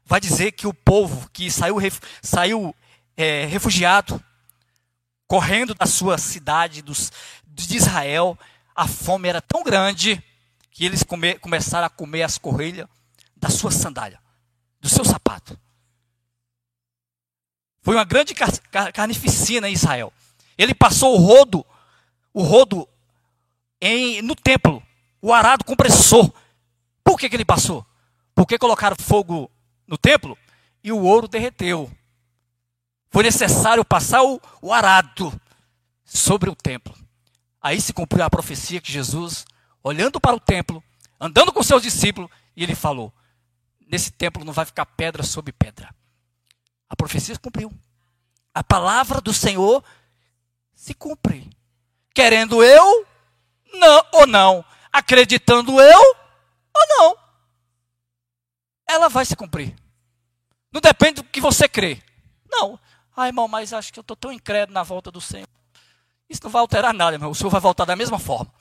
vai 0.06 0.22
dizer 0.22 0.52
que 0.52 0.68
o 0.68 0.74
povo 0.74 1.28
que 1.32 1.50
saiu, 1.50 1.78
saiu 2.22 2.76
é, 3.18 3.46
refugiado, 3.46 4.24
correndo 5.26 5.74
da 5.74 5.88
sua 5.88 6.20
cidade 6.20 6.84
dos, 6.84 7.12
de 7.48 7.78
Israel, 7.78 8.38
a 8.76 8.88
fome 8.88 9.28
era 9.28 9.42
tão 9.42 9.64
grande 9.64 10.24
que 10.70 10.86
eles 10.86 11.02
come, 11.02 11.34
começaram 11.40 11.88
a 11.88 11.90
comer 11.90 12.22
as 12.22 12.38
correias 12.38 12.88
da 13.36 13.50
sua 13.50 13.72
sandália, 13.72 14.22
do 14.80 14.88
seu 14.88 15.04
sapato. 15.04 15.60
Foi 17.82 17.96
uma 17.96 18.06
grande 18.06 18.36
carnificina 18.94 19.68
em 19.68 19.74
Israel. 19.74 20.14
Ele 20.60 20.76
passou 20.76 21.16
o 21.16 21.18
rodo, 21.18 21.66
o 22.32 22.44
rodo 22.44 22.88
em, 23.82 24.22
no 24.22 24.36
templo, 24.36 24.83
o 25.24 25.34
arado 25.34 25.64
compressor. 25.64 26.30
Por 27.02 27.18
que, 27.18 27.30
que 27.30 27.36
ele 27.38 27.46
passou? 27.46 27.86
Porque 28.36 28.60
colocaram 28.60 28.98
fogo 29.00 29.50
no 29.88 29.98
templo 29.98 30.38
e 30.84 30.92
o 30.92 31.02
ouro 31.02 31.30
derreteu. 31.30 31.90
Foi 33.10 33.24
necessário 33.24 33.86
passar 33.86 34.22
o, 34.22 34.42
o 34.62 34.74
arado 34.74 35.34
sobre 36.04 36.50
o 36.50 36.56
templo. 36.56 36.94
Aí 37.62 37.80
se 37.80 37.94
cumpriu 37.94 38.26
a 38.26 38.30
profecia 38.30 38.82
que 38.82 38.92
Jesus, 38.92 39.46
olhando 39.82 40.20
para 40.20 40.36
o 40.36 40.40
templo, 40.42 40.84
andando 41.18 41.54
com 41.54 41.64
seus 41.64 41.82
discípulos, 41.82 42.30
e 42.54 42.62
ele 42.62 42.76
falou: 42.76 43.14
Nesse 43.88 44.12
templo 44.12 44.44
não 44.44 44.52
vai 44.52 44.66
ficar 44.66 44.86
pedra 44.86 45.24
sobre 45.24 45.54
pedra. 45.54 45.96
A 46.90 46.98
profecia 46.98 47.34
se 47.34 47.40
cumpriu. 47.40 47.72
A 48.54 48.62
palavra 48.62 49.22
do 49.22 49.32
Senhor 49.32 49.82
se 50.76 50.94
cumpre. 50.94 51.50
Querendo 52.14 52.62
eu, 52.62 53.08
não 53.74 54.06
ou 54.12 54.28
não. 54.28 54.66
Acreditando 54.94 55.82
eu 55.82 56.16
ou 56.76 56.88
não. 56.88 57.18
Ela 58.88 59.10
vai 59.10 59.26
se 59.26 59.36
cumprir. 59.36 59.76
Não 60.72 60.80
depende 60.80 61.16
do 61.16 61.24
que 61.24 61.42
você 61.42 61.68
crê. 61.68 62.00
Não. 62.50 62.80
Ai, 63.18 63.30
irmão, 63.30 63.48
mas 63.48 63.74
acho 63.74 63.92
que 63.92 63.98
eu 63.98 64.02
estou 64.02 64.16
tão 64.16 64.32
incrédulo 64.32 64.74
na 64.74 64.84
volta 64.84 65.10
do 65.10 65.20
Senhor. 65.20 65.48
Isso 66.30 66.42
não 66.44 66.52
vai 66.52 66.62
alterar 66.62 66.94
nada, 66.94 67.16
irmão. 67.16 67.32
O 67.32 67.36
Senhor 67.36 67.50
vai 67.50 67.62
voltar 67.62 67.86
da 67.86 67.96
mesma 67.96 68.20
forma. 68.20 68.54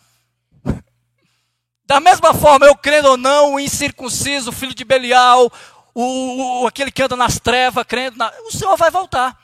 Da 1.84 2.00
mesma 2.00 2.32
forma, 2.32 2.64
eu 2.64 2.76
crendo 2.76 3.08
ou 3.08 3.16
não, 3.16 3.54
o 3.54 3.60
incircunciso, 3.60 4.48
o 4.48 4.52
filho 4.52 4.74
de 4.74 4.84
Belial, 4.84 5.52
o, 5.94 6.62
o, 6.62 6.66
aquele 6.66 6.90
que 6.90 7.02
anda 7.02 7.16
nas 7.16 7.38
trevas, 7.38 7.84
crendo, 7.86 8.16
na, 8.16 8.32
o 8.46 8.50
Senhor 8.50 8.76
vai 8.76 8.90
voltar. 8.90 9.38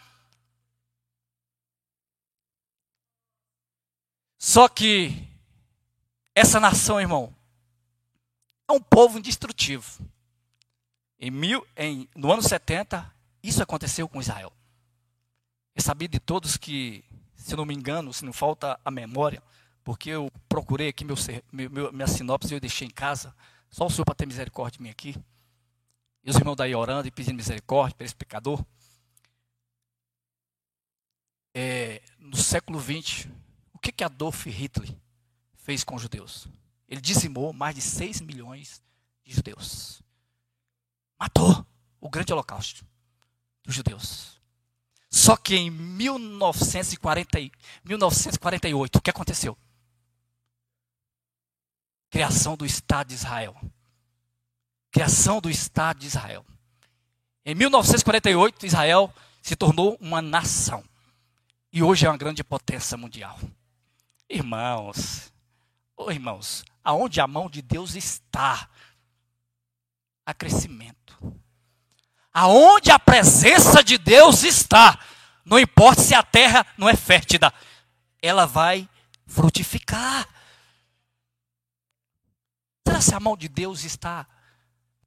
Só 4.38 4.68
que 4.68 5.27
essa 6.38 6.60
nação, 6.60 7.00
irmão, 7.00 7.34
é 8.68 8.72
um 8.72 8.80
povo 8.80 9.18
indestrutível. 9.18 10.06
Em 11.18 11.32
mil, 11.32 11.66
em, 11.76 12.08
no 12.14 12.32
ano 12.32 12.40
70, 12.40 13.12
isso 13.42 13.60
aconteceu 13.60 14.08
com 14.08 14.20
Israel. 14.20 14.52
É 15.74 15.80
sabido 15.80 16.12
de 16.12 16.20
todos 16.20 16.56
que, 16.56 17.04
se 17.34 17.56
não 17.56 17.66
me 17.66 17.74
engano, 17.74 18.12
se 18.12 18.24
não 18.24 18.32
falta 18.32 18.78
a 18.84 18.90
memória, 18.90 19.42
porque 19.82 20.10
eu 20.10 20.30
procurei 20.48 20.88
aqui 20.88 21.04
meu, 21.04 21.16
meu, 21.50 21.92
minha 21.92 22.06
sinopse 22.06 22.52
e 22.52 22.56
eu 22.56 22.60
deixei 22.60 22.86
em 22.86 22.90
casa, 22.90 23.34
só 23.68 23.86
o 23.86 23.90
Senhor 23.90 24.04
para 24.04 24.14
ter 24.14 24.26
misericórdia 24.26 24.78
de 24.78 24.82
mim 24.84 24.90
aqui. 24.90 25.16
E 26.22 26.30
os 26.30 26.36
irmãos 26.36 26.54
daí 26.54 26.72
orando 26.72 27.08
e 27.08 27.10
pedindo 27.10 27.34
misericórdia 27.34 27.96
pelo 27.96 28.06
explicador. 28.06 28.64
É, 31.52 32.00
no 32.20 32.36
século 32.36 32.80
XX, 32.80 33.26
o 33.72 33.78
que, 33.80 33.90
que 33.90 34.04
Adolf 34.04 34.46
Hitler 34.46 34.94
fez 35.68 35.84
com 35.84 35.96
os 35.96 36.00
judeus? 36.00 36.48
Ele 36.88 36.98
dizimou 36.98 37.52
mais 37.52 37.74
de 37.74 37.82
6 37.82 38.22
milhões 38.22 38.82
de 39.22 39.34
judeus. 39.34 40.00
Matou 41.20 41.66
o 42.00 42.08
grande 42.08 42.32
holocausto 42.32 42.86
dos 43.62 43.74
judeus. 43.74 44.40
Só 45.10 45.36
que 45.36 45.54
em 45.56 45.68
1940, 45.70 47.38
1948, 47.84 48.96
o 48.96 49.02
que 49.02 49.10
aconteceu? 49.10 49.58
Criação 52.08 52.56
do 52.56 52.64
Estado 52.64 53.08
de 53.08 53.16
Israel. 53.16 53.54
Criação 54.90 55.38
do 55.38 55.50
Estado 55.50 56.00
de 56.00 56.06
Israel. 56.06 56.46
Em 57.44 57.54
1948, 57.54 58.64
Israel 58.64 59.12
se 59.42 59.54
tornou 59.54 59.98
uma 60.00 60.22
nação. 60.22 60.82
E 61.70 61.82
hoje 61.82 62.06
é 62.06 62.08
uma 62.08 62.16
grande 62.16 62.42
potência 62.42 62.96
mundial. 62.96 63.38
Irmãos, 64.30 65.30
oh 65.98 66.10
irmãos, 66.10 66.64
aonde 66.82 67.20
a 67.20 67.26
mão 67.26 67.50
de 67.50 67.60
Deus 67.60 67.96
está, 67.96 68.68
há 70.24 70.32
crescimento. 70.32 71.18
Aonde 72.32 72.90
a 72.90 72.98
presença 72.98 73.82
de 73.82 73.98
Deus 73.98 74.44
está, 74.44 74.98
não 75.44 75.58
importa 75.58 76.00
se 76.00 76.14
a 76.14 76.22
terra 76.22 76.64
não 76.78 76.88
é 76.88 76.94
fértil, 76.94 77.40
ela 78.22 78.46
vai 78.46 78.88
frutificar. 79.26 80.28
Será 82.86 83.00
que 83.00 83.14
a 83.14 83.20
mão 83.20 83.36
de 83.36 83.48
Deus 83.48 83.82
está 83.84 84.26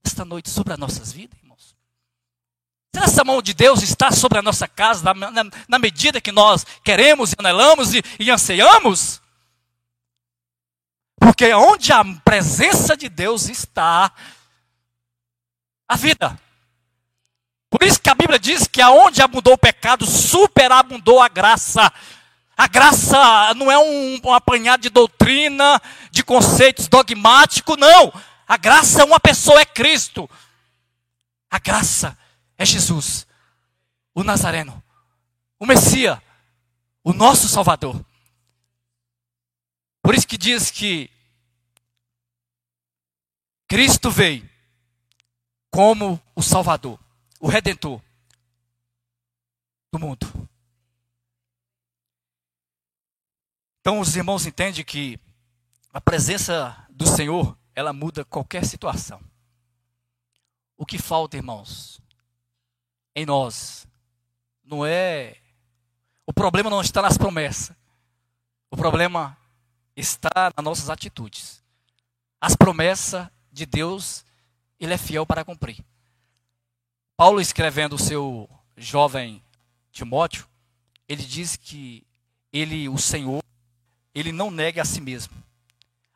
esta 0.04 0.26
noite 0.26 0.50
sobre 0.50 0.74
as 0.74 0.80
nossas 0.80 1.14
vidas, 1.14 1.40
irmãos? 1.42 1.76
Será 2.94 3.10
que 3.10 3.22
a 3.22 3.24
mão 3.24 3.42
de 3.42 3.54
Deus 3.54 3.82
está 3.82 4.12
sobre 4.12 4.40
a 4.40 4.42
nossa 4.42 4.68
casa 4.68 5.14
na, 5.14 5.32
na, 5.32 5.44
na 5.68 5.80
medida 5.80 6.20
que 6.20 6.32
nós 6.32 6.66
queremos, 6.84 7.34
anelamos 7.38 7.94
e, 7.94 8.04
e 8.20 8.30
anseiamos? 8.30 9.21
Porque 11.22 11.54
onde 11.54 11.94
a 11.94 12.04
presença 12.26 12.98
de 12.98 13.08
Deus 13.08 13.48
está, 13.48 14.12
a 15.88 15.96
vida. 15.96 16.36
Por 17.70 17.84
isso 17.84 18.02
que 18.02 18.10
a 18.10 18.16
Bíblia 18.16 18.40
diz 18.40 18.68
que 18.68 18.82
aonde 18.82 19.22
abundou 19.22 19.54
o 19.54 19.58
pecado, 19.58 20.04
superabundou 20.04 21.22
a 21.22 21.28
graça. 21.28 21.94
A 22.58 22.68
graça 22.68 23.54
não 23.54 23.72
é 23.72 23.78
um, 23.78 24.20
um 24.24 24.34
apanhado 24.34 24.82
de 24.82 24.90
doutrina, 24.90 25.80
de 26.10 26.24
conceitos 26.24 26.88
dogmáticos, 26.88 27.78
não. 27.78 28.12
A 28.48 28.58
graça 28.58 29.04
é 29.04 29.06
uma 29.06 29.20
pessoa, 29.20 29.62
é 29.62 29.66
Cristo. 29.66 30.28
A 31.52 31.60
graça 31.60 32.18
é 32.58 32.66
Jesus, 32.66 33.28
o 34.16 34.24
Nazareno, 34.24 34.84
o 35.60 35.68
Messias, 35.68 36.18
o 37.04 37.14
nosso 37.14 37.48
Salvador. 37.48 38.04
Por 40.02 40.16
isso 40.16 40.28
que 40.28 40.38
diz 40.38 40.72
que 40.72 41.10
Cristo 43.72 44.12
veio 44.12 44.50
como 45.72 46.22
o 46.36 46.42
Salvador, 46.44 47.00
o 47.40 47.48
Redentor 47.48 48.02
do 49.90 49.98
mundo. 49.98 50.28
Então 53.80 54.02
os 54.02 54.14
irmãos 54.14 54.46
entendem 54.46 54.84
que 54.84 55.18
a 55.94 56.02
presença 56.02 56.86
do 56.90 57.08
Senhor, 57.08 57.58
ela 57.74 57.94
muda 57.94 58.26
qualquer 58.26 58.66
situação. 58.66 59.22
O 60.76 60.86
que 60.86 60.98
falta, 60.98 61.38
irmãos, 61.38 62.02
em 63.16 63.26
nós, 63.26 63.88
não 64.66 64.86
é. 64.86 65.38
O 66.26 66.34
problema 66.34 66.70
não 66.70 66.82
está 66.82 67.02
nas 67.02 67.18
promessas. 67.18 67.74
O 68.70 68.76
problema 68.76 69.38
está 69.96 70.52
nas 70.58 70.66
nossas 70.66 70.90
atitudes. 70.90 71.64
As 72.42 72.54
promessas 72.54 73.30
de 73.52 73.66
Deus, 73.66 74.26
ele 74.80 74.94
é 74.94 74.98
fiel 74.98 75.26
para 75.26 75.46
cumprir. 75.46 75.84
Paulo 77.16 77.40
escrevendo 77.40 77.94
o 77.94 78.00
seu 78.00 78.50
jovem 78.76 79.44
Timóteo, 79.92 80.48
ele 81.08 81.24
diz 81.24 81.56
que 81.56 82.06
ele, 82.52 82.88
o 82.90 82.98
Senhor, 82.98 83.44
ele 84.14 84.32
não 84.32 84.50
nega 84.50 84.82
a 84.82 84.86
si 84.86 85.02
mesmo. 85.02 85.34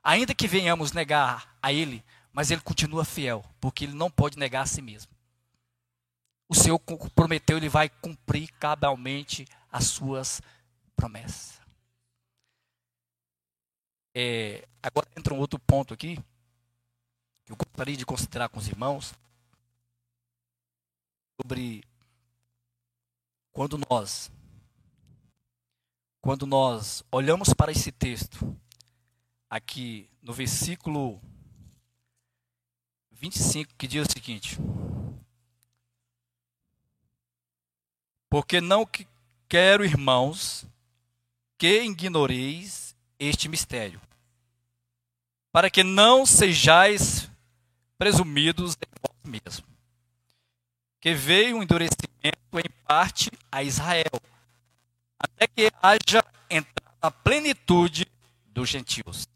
Ainda 0.04 0.34
que 0.34 0.48
venhamos 0.48 0.91
negar 0.91 1.58
a 1.62 1.71
ele, 1.71 2.04
mas 2.32 2.52
ele 2.52 2.62
continua 2.62 3.06
fiel, 3.06 3.43
porque 3.60 3.86
ele 3.86 3.93
não 3.93 4.10
pode 4.10 4.38
negar 4.38 4.62
a 4.62 4.65
si 4.65 4.82
mesmo. 4.82 5.12
O 6.48 6.56
Senhor 6.56 6.80
prometeu, 7.15 7.58
ele 7.58 7.69
vai 7.69 7.89
cumprir 7.89 8.52
cabalmente 8.60 9.48
as 9.71 9.86
suas 9.88 10.41
promessas. 10.95 11.60
É, 14.13 14.65
agora 14.82 15.08
entra 15.17 15.34
um 15.34 15.39
outro 15.39 15.60
ponto 15.60 15.93
aqui, 15.93 16.17
que 17.45 17.51
eu 17.51 17.55
gostaria 17.55 17.95
de 17.95 18.05
considerar 18.05 18.49
com 18.49 18.60
os 18.60 18.67
irmãos 18.67 19.13
sobre 21.39 21.84
quando 23.51 23.79
nós 23.89 24.31
quando 26.21 26.47
nós 26.47 27.03
olhamos 27.12 27.53
para 27.53 27.71
esse 27.71 27.91
texto 27.91 28.60
aqui 29.47 30.10
no 30.23 30.34
versículo 30.34 31.21
25 33.12 33.73
que 33.77 33.88
diz 33.88 34.08
o 34.08 34.12
seguinte: 34.12 34.58
Porque 38.29 38.60
não 38.60 38.89
quero, 39.47 39.86
irmãos, 39.86 40.65
que 41.58 41.84
ignoreis 41.84 42.95
este 43.19 43.47
mistério, 43.47 44.01
para 45.51 45.69
que 45.69 45.84
não 45.84 46.25
sejais 46.25 47.29
presumidos 47.97 48.75
em 48.75 48.89
vós 49.01 49.41
mesmos. 49.43 49.75
Que 50.99 51.13
veio 51.13 51.58
um 51.58 51.63
endurecimento 51.63 52.60
em 52.60 52.69
parte 52.86 53.31
a 53.51 53.63
Israel, 53.63 54.19
até 55.19 55.47
que 55.47 55.71
haja 55.81 56.23
entrado 56.49 56.95
a 57.01 57.12
plenitude 57.12 58.08
dos 58.47 58.67
gentios. 58.67 59.27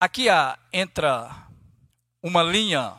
Aqui 0.00 0.28
há, 0.28 0.58
entra 0.72 1.48
uma 2.22 2.42
linha 2.42 2.96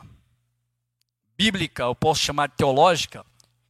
bíblica, 1.36 1.84
eu 1.84 1.94
posso 1.94 2.20
chamar 2.20 2.48
de 2.48 2.56
teológica, 2.56 3.24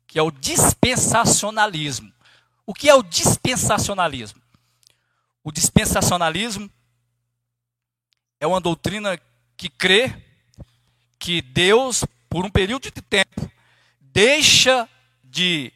que 0.06 0.18
é 0.18 0.22
o 0.22 0.30
dispensacionalismo. 0.30 2.12
O 2.66 2.74
que 2.74 2.88
é 2.88 2.94
o 2.94 3.02
dispensacionalismo? 3.02 4.40
O 5.44 5.52
dispensacionalismo 5.52 6.70
é 8.40 8.46
uma 8.46 8.60
doutrina 8.60 9.20
que 9.56 9.68
crê 9.68 10.12
que 11.18 11.42
Deus, 11.42 12.04
por 12.28 12.44
um 12.46 12.50
período 12.50 12.90
de 12.90 13.02
tempo, 13.02 13.50
deixa 14.00 14.88
de, 15.22 15.70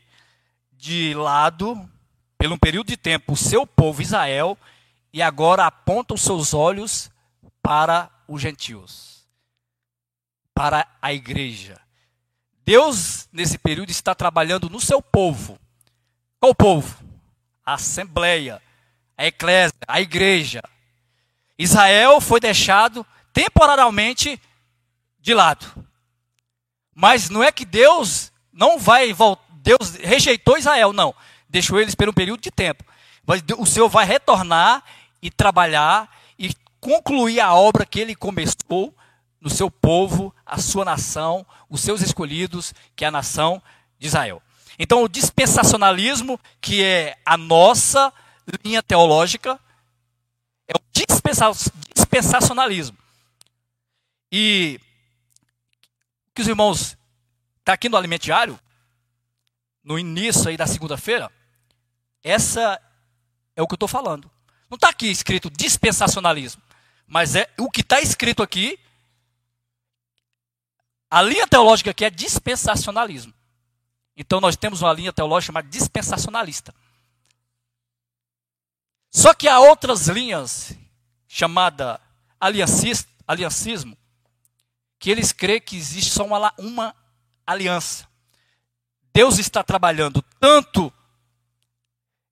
de 0.72 1.12
lado, 1.14 1.88
pelo 2.38 2.54
um 2.54 2.58
período 2.58 2.88
de 2.88 2.96
tempo, 2.96 3.34
o 3.34 3.36
seu 3.36 3.66
povo 3.66 4.00
Israel 4.00 4.58
e 5.12 5.20
agora 5.20 5.66
aponta 5.66 6.14
os 6.14 6.22
seus 6.22 6.54
olhos 6.54 7.10
para 7.62 8.10
os 8.26 8.40
gentios, 8.40 9.28
para 10.54 10.88
a 11.00 11.12
igreja. 11.12 11.78
Deus, 12.64 13.28
nesse 13.30 13.58
período, 13.58 13.90
está 13.90 14.14
trabalhando 14.14 14.70
no 14.70 14.80
seu 14.80 15.02
povo. 15.02 15.58
Qual 16.40 16.54
povo? 16.54 17.04
A 17.64 17.74
Assembleia, 17.74 18.60
a 19.16 19.26
Eclésia, 19.26 19.76
a 19.86 20.00
igreja. 20.00 20.62
Israel 21.58 22.20
foi 22.20 22.40
deixado 22.40 23.06
temporariamente 23.32 24.40
de 25.20 25.34
lado. 25.34 25.66
Mas 26.94 27.28
não 27.28 27.42
é 27.42 27.50
que 27.50 27.64
Deus 27.64 28.32
não 28.52 28.78
vai 28.78 29.14
Deus 29.62 29.94
rejeitou 29.96 30.58
Israel, 30.58 30.92
não. 30.92 31.14
deixou 31.48 31.80
eles 31.80 31.94
por 31.94 32.08
um 32.08 32.12
período 32.12 32.40
de 32.40 32.50
tempo. 32.50 32.84
Mas 33.26 33.42
o 33.56 33.64
Senhor 33.64 33.88
vai 33.88 34.04
retornar 34.04 34.84
e 35.22 35.30
trabalhar 35.30 36.10
e 36.38 36.54
concluir 36.78 37.40
a 37.40 37.54
obra 37.54 37.86
que 37.86 37.98
ele 37.98 38.14
começou 38.14 38.94
no 39.40 39.48
seu 39.48 39.70
povo, 39.70 40.34
a 40.44 40.58
sua 40.58 40.84
nação, 40.84 41.46
os 41.68 41.80
seus 41.80 42.02
escolhidos, 42.02 42.74
que 42.94 43.04
é 43.04 43.08
a 43.08 43.10
nação 43.10 43.62
de 43.98 44.06
Israel. 44.06 44.42
Então, 44.78 45.02
o 45.02 45.08
dispensacionalismo, 45.08 46.38
que 46.60 46.82
é 46.82 47.16
a 47.24 47.36
nossa 47.36 48.12
linha 48.64 48.82
teológica, 48.82 49.58
é 50.68 50.72
o 50.76 50.80
dispensacionalismo. 51.94 52.96
E 54.30 54.80
que 56.34 56.42
os 56.42 56.48
irmãos 56.48 56.96
está 57.60 57.72
aqui 57.72 57.88
no 57.88 57.96
alimento 57.96 58.24
diário, 58.24 58.58
no 59.82 59.98
início 59.98 60.48
aí 60.48 60.56
da 60.56 60.66
segunda-feira, 60.66 61.30
essa 62.22 62.80
é 63.54 63.62
o 63.62 63.66
que 63.66 63.74
eu 63.74 63.76
estou 63.76 63.88
falando. 63.88 64.30
Não 64.68 64.76
está 64.76 64.88
aqui 64.88 65.06
escrito 65.06 65.50
dispensacionalismo, 65.50 66.62
mas 67.06 67.36
é 67.36 67.48
o 67.58 67.70
que 67.70 67.82
está 67.82 68.00
escrito 68.00 68.42
aqui. 68.42 68.78
A 71.10 71.22
linha 71.22 71.46
teológica 71.46 71.90
aqui 71.90 72.04
é 72.04 72.10
dispensacionalismo. 72.10 73.32
Então 74.16 74.40
nós 74.40 74.56
temos 74.56 74.82
uma 74.82 74.92
linha 74.92 75.12
teológica 75.12 75.52
chamada 75.52 75.68
dispensacionalista. 75.68 76.74
Só 79.10 79.32
que 79.32 79.48
há 79.48 79.60
outras 79.60 80.08
linhas 80.08 80.76
chamada 81.34 82.00
aliancismo, 83.26 83.98
que 85.00 85.10
eles 85.10 85.32
creem 85.32 85.60
que 85.60 85.76
existe 85.76 86.12
só 86.12 86.24
uma, 86.24 86.54
uma 86.56 86.94
aliança. 87.44 88.06
Deus 89.12 89.40
está 89.40 89.64
trabalhando 89.64 90.22
tanto, 90.38 90.92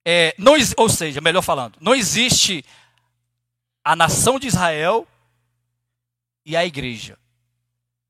é, 0.05 0.33
não, 0.37 0.53
ou 0.77 0.87
seja, 0.87 1.19
melhor 1.19 1.41
falando, 1.41 1.77
não 1.81 1.93
existe 1.93 2.63
a 3.83 3.93
nação 3.93 4.39
de 4.39 4.47
Israel 4.47 5.05
e 6.45 6.55
a 6.55 6.63
igreja. 6.65 7.19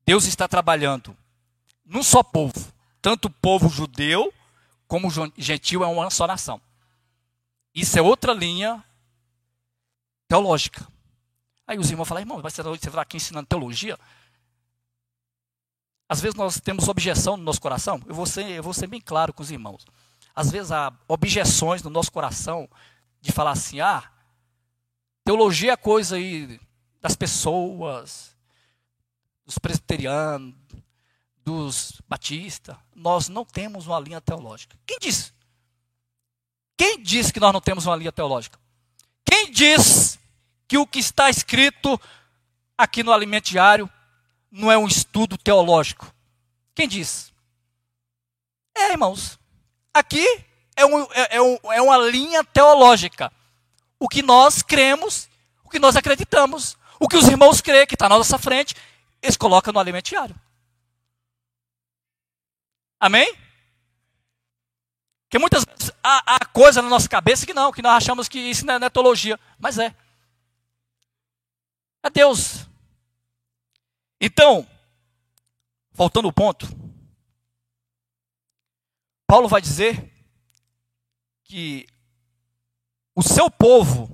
Deus 0.06 0.26
está 0.26 0.46
trabalhando 0.46 1.16
num 1.84 2.04
só 2.04 2.22
povo, 2.22 2.72
tanto 3.02 3.24
o 3.24 3.32
povo 3.32 3.68
judeu 3.68 4.32
como 4.86 5.08
o 5.08 5.32
gentil 5.36 5.82
é 5.82 5.88
uma 5.88 6.08
só 6.08 6.24
nação. 6.24 6.60
Isso 7.74 7.98
é 7.98 8.02
outra 8.02 8.32
linha 8.32 8.84
teológica. 10.34 10.84
Aí 11.64 11.78
os 11.78 11.90
irmãos 11.90 12.08
falam, 12.08 12.22
irmão, 12.22 12.50
ser 12.50 12.64
você 12.64 12.90
vai 12.90 13.02
aqui 13.02 13.18
ensinando 13.18 13.46
teologia? 13.46 13.96
Às 16.08 16.20
vezes 16.20 16.34
nós 16.34 16.58
temos 16.60 16.88
objeção 16.88 17.36
no 17.36 17.44
nosso 17.44 17.60
coração. 17.60 18.02
Eu 18.04 18.14
vou, 18.14 18.26
ser, 18.26 18.44
eu 18.50 18.62
vou 18.62 18.74
ser 18.74 18.88
bem 18.88 19.00
claro 19.00 19.32
com 19.32 19.44
os 19.44 19.52
irmãos. 19.52 19.86
Às 20.34 20.50
vezes 20.50 20.72
há 20.72 20.92
objeções 21.06 21.84
no 21.84 21.90
nosso 21.90 22.10
coração 22.10 22.68
de 23.20 23.30
falar 23.30 23.52
assim: 23.52 23.78
ah, 23.78 24.10
teologia 25.24 25.72
é 25.72 25.76
coisa 25.76 26.16
aí 26.16 26.60
das 27.00 27.14
pessoas, 27.14 28.36
dos 29.46 29.56
presbiterianos, 29.56 30.52
dos 31.44 32.02
batistas. 32.08 32.76
Nós 32.92 33.28
não 33.28 33.44
temos 33.44 33.86
uma 33.86 34.00
linha 34.00 34.20
teológica. 34.20 34.76
Quem 34.84 34.98
disse? 34.98 35.32
Quem 36.76 37.00
disse 37.00 37.32
que 37.32 37.38
nós 37.38 37.52
não 37.52 37.60
temos 37.60 37.86
uma 37.86 37.94
linha 37.94 38.10
teológica? 38.10 38.58
Quem 39.24 39.50
diz 39.50 40.18
que 40.74 40.78
o 40.78 40.86
que 40.88 40.98
está 40.98 41.30
escrito 41.30 42.00
aqui 42.76 43.04
no 43.04 43.12
alimento 43.12 43.44
diário 43.44 43.88
não 44.50 44.72
é 44.72 44.76
um 44.76 44.88
estudo 44.88 45.38
teológico. 45.38 46.12
Quem 46.74 46.88
diz? 46.88 47.32
É, 48.76 48.90
irmãos. 48.90 49.38
Aqui 49.94 50.26
é, 50.74 50.84
um, 50.84 51.02
é, 51.12 51.36
é, 51.36 51.40
um, 51.40 51.58
é 51.72 51.80
uma 51.80 51.96
linha 51.98 52.42
teológica. 52.42 53.32
O 54.00 54.08
que 54.08 54.20
nós 54.20 54.62
cremos, 54.62 55.28
o 55.62 55.68
que 55.68 55.78
nós 55.78 55.94
acreditamos, 55.94 56.76
o 56.98 57.06
que 57.06 57.16
os 57.16 57.28
irmãos 57.28 57.60
creem 57.60 57.86
que 57.86 57.94
está 57.94 58.08
na 58.08 58.18
nossa 58.18 58.36
frente, 58.36 58.74
eles 59.22 59.36
colocam 59.36 59.72
no 59.72 59.78
alimento 59.78 60.06
diário. 60.06 60.34
Amém? 62.98 63.32
Porque 65.28 65.38
muitas 65.38 65.64
vezes 65.64 65.92
há, 66.02 66.34
há, 66.34 66.44
coisa 66.46 66.82
na 66.82 66.88
nossa 66.88 67.08
cabeça 67.08 67.46
que 67.46 67.54
não, 67.54 67.70
que 67.70 67.80
nós 67.80 67.94
achamos 67.94 68.28
que 68.28 68.40
isso 68.40 68.66
não 68.66 68.74
é, 68.74 68.78
não 68.80 68.86
é 68.88 68.90
teologia. 68.90 69.38
Mas 69.56 69.78
é. 69.78 69.94
É 72.04 72.10
Deus 72.10 72.64
então, 74.26 74.66
voltando 75.92 76.26
ao 76.26 76.32
ponto, 76.32 76.66
Paulo 79.26 79.48
vai 79.48 79.60
dizer 79.60 80.10
que 81.44 81.86
o 83.14 83.22
seu 83.22 83.50
povo, 83.50 84.08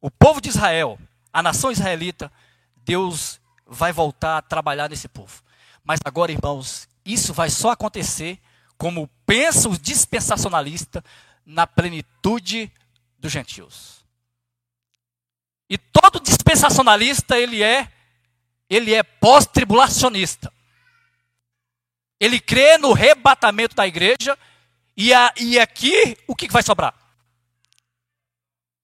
o 0.00 0.10
povo 0.10 0.40
de 0.40 0.48
Israel, 0.48 0.98
a 1.30 1.42
nação 1.42 1.70
israelita, 1.70 2.32
Deus 2.76 3.38
vai 3.66 3.92
voltar 3.92 4.38
a 4.38 4.42
trabalhar 4.42 4.88
nesse 4.88 5.06
povo. 5.06 5.42
Mas 5.84 6.00
agora, 6.02 6.32
irmãos, 6.32 6.88
isso 7.04 7.34
vai 7.34 7.50
só 7.50 7.72
acontecer 7.72 8.40
como 8.78 9.06
pensa 9.26 9.68
o 9.68 9.78
dispensacionalista 9.78 11.04
na 11.44 11.66
plenitude 11.66 12.72
dos 13.18 13.30
gentios. 13.30 13.99
E 15.70 15.78
todo 15.78 16.18
dispensacionalista 16.18 17.38
ele 17.38 17.62
é 17.62 17.88
ele 18.68 18.94
é 18.94 19.02
pós-tribulacionista. 19.02 20.52
Ele 22.20 22.38
crê 22.38 22.76
no 22.78 22.92
rebatamento 22.92 23.74
da 23.74 23.86
igreja 23.86 24.38
e, 24.96 25.14
a, 25.14 25.32
e 25.36 25.58
aqui 25.58 26.16
o 26.26 26.36
que 26.36 26.48
vai 26.48 26.62
sobrar? 26.62 26.94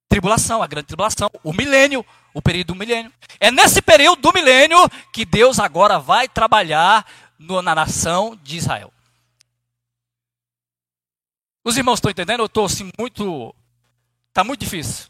Tribulação, 0.08 0.62
a 0.62 0.66
grande 0.66 0.86
tribulação, 0.86 1.30
o 1.44 1.52
milênio, 1.52 2.04
o 2.32 2.40
período 2.40 2.68
do 2.68 2.74
milênio. 2.74 3.12
É 3.38 3.50
nesse 3.50 3.82
período 3.82 4.22
do 4.22 4.32
milênio 4.32 4.78
que 5.12 5.24
Deus 5.24 5.58
agora 5.60 5.98
vai 5.98 6.28
trabalhar 6.28 7.06
no, 7.38 7.60
na 7.60 7.74
nação 7.74 8.38
de 8.42 8.56
Israel. 8.56 8.92
Os 11.62 11.76
irmãos 11.76 11.96
estão 11.96 12.10
entendendo? 12.10 12.40
Eu 12.40 12.46
estou 12.46 12.64
assim 12.64 12.90
muito. 12.98 13.54
Está 14.28 14.42
muito 14.42 14.60
difícil. 14.60 15.08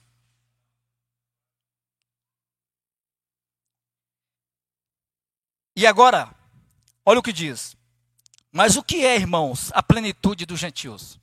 E 5.76 5.86
agora, 5.86 6.34
olha 7.04 7.20
o 7.20 7.22
que 7.22 7.32
diz. 7.32 7.76
Mas 8.50 8.76
o 8.76 8.82
que 8.82 9.04
é, 9.04 9.14
irmãos, 9.14 9.70
a 9.74 9.82
plenitude 9.82 10.46
dos 10.46 10.58
gentios? 10.58 11.20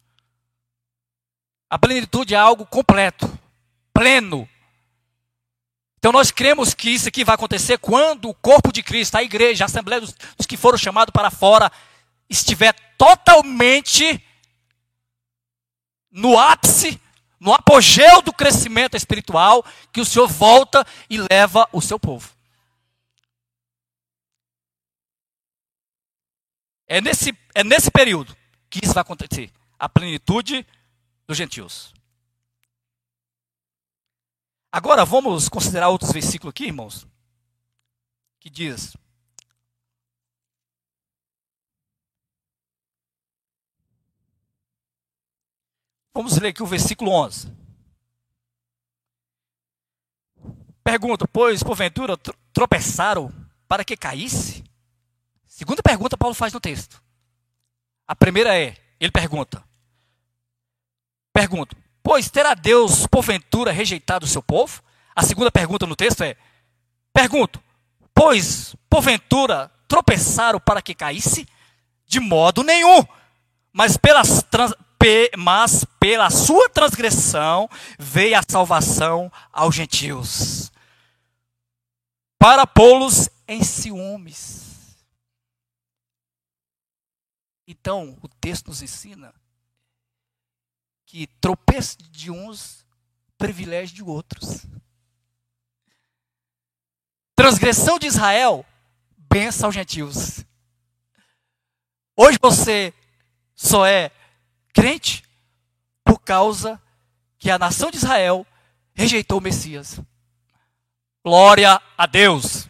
A 1.67 1.79
plenitude 1.79 2.35
é 2.35 2.37
algo 2.37 2.63
completo, 2.63 3.27
pleno. 3.91 4.47
Então 5.97 6.11
nós 6.11 6.29
cremos 6.29 6.75
que 6.75 6.91
isso 6.91 7.07
aqui 7.07 7.23
vai 7.23 7.33
acontecer 7.33 7.79
quando 7.79 8.29
o 8.29 8.33
corpo 8.35 8.71
de 8.71 8.83
Cristo, 8.83 9.15
a 9.15 9.23
igreja, 9.23 9.63
a 9.63 9.65
assembleia 9.65 10.01
dos, 10.01 10.13
dos 10.37 10.45
que 10.45 10.55
foram 10.55 10.77
chamados 10.77 11.11
para 11.11 11.31
fora, 11.31 11.71
estiver 12.29 12.73
totalmente 12.95 14.23
no 16.11 16.37
ápice, 16.37 17.01
no 17.39 17.51
apogeu 17.51 18.21
do 18.21 18.31
crescimento 18.31 18.95
espiritual, 18.95 19.65
que 19.91 19.99
o 19.99 20.05
Senhor 20.05 20.27
volta 20.27 20.85
e 21.09 21.17
leva 21.17 21.67
o 21.71 21.81
seu 21.81 21.97
povo. 21.97 22.32
É 26.93 27.01
nesse, 27.01 27.35
é 27.55 27.63
nesse 27.63 27.89
período 27.89 28.37
que 28.69 28.85
isso 28.85 28.93
vai 28.93 29.01
acontecer 29.01 29.51
a 29.79 29.89
plenitude 29.89 30.63
dos 31.25 31.35
gentios. 31.35 31.91
Agora 34.71 35.03
vamos 35.03 35.49
considerar 35.49 35.89
outros 35.89 36.11
versículos 36.11 36.51
aqui, 36.51 36.65
irmãos, 36.65 37.07
que 38.39 38.47
diz: 38.47 38.95
Vamos 46.13 46.37
ler 46.37 46.49
aqui 46.49 46.61
o 46.61 46.67
versículo 46.67 47.09
11. 47.09 47.51
Pergunta: 50.83 51.27
Pois 51.27 51.63
porventura 51.63 52.15
tropeçaram 52.53 53.33
para 53.67 53.83
que 53.83 53.97
caísse? 53.97 54.63
Segunda 55.55 55.83
pergunta 55.83 56.17
Paulo 56.17 56.33
faz 56.33 56.51
no 56.51 56.59
texto. 56.59 56.99
A 58.07 58.15
primeira 58.15 58.57
é, 58.57 58.75
ele 58.99 59.11
pergunta. 59.11 59.63
Pergunto, 61.31 61.77
pois 62.01 62.27
terá 62.27 62.55
Deus 62.55 63.05
porventura 63.05 63.71
rejeitado 63.71 64.25
o 64.25 64.27
seu 64.27 64.41
povo? 64.41 64.81
A 65.15 65.21
segunda 65.21 65.51
pergunta 65.51 65.85
no 65.85 65.95
texto 65.95 66.23
é, 66.23 66.35
pergunto, 67.13 67.61
pois 68.15 68.75
porventura 68.89 69.71
tropeçaram 69.87 70.59
para 70.59 70.81
que 70.81 70.95
caísse? 70.95 71.47
De 72.07 72.19
modo 72.19 72.63
nenhum. 72.63 73.05
Mas 73.71 73.95
pelas 73.95 74.41
trans, 74.41 74.73
pe, 74.97 75.29
mas 75.37 75.85
pela 75.99 76.31
sua 76.31 76.67
transgressão 76.67 77.69
veio 77.99 78.39
a 78.39 78.41
salvação 78.41 79.31
aos 79.51 79.75
gentios. 79.75 80.71
Para 82.39 82.65
pô-los 82.65 83.29
em 83.47 83.63
ciúmes 83.63 84.72
então, 87.73 88.17
o 88.21 88.27
texto 88.27 88.67
nos 88.67 88.83
ensina 88.83 89.33
que 91.05 91.25
tropeço 91.41 91.97
de 92.11 92.29
uns, 92.29 92.85
privilégio 93.37 93.95
de 93.95 94.03
outros. 94.03 94.65
Transgressão 97.35 97.97
de 97.97 98.05
Israel, 98.05 98.63
benção 99.17 99.67
aos 99.67 99.75
gentios. 99.75 100.45
Hoje 102.15 102.37
você 102.39 102.93
só 103.55 103.85
é 103.87 104.11
crente 104.71 105.23
por 106.03 106.19
causa 106.19 106.79
que 107.39 107.49
a 107.49 107.57
nação 107.57 107.89
de 107.89 107.97
Israel 107.97 108.45
rejeitou 108.93 109.39
o 109.39 109.41
Messias. 109.41 109.99
Glória 111.23 111.81
a 111.97 112.05
Deus. 112.05 112.69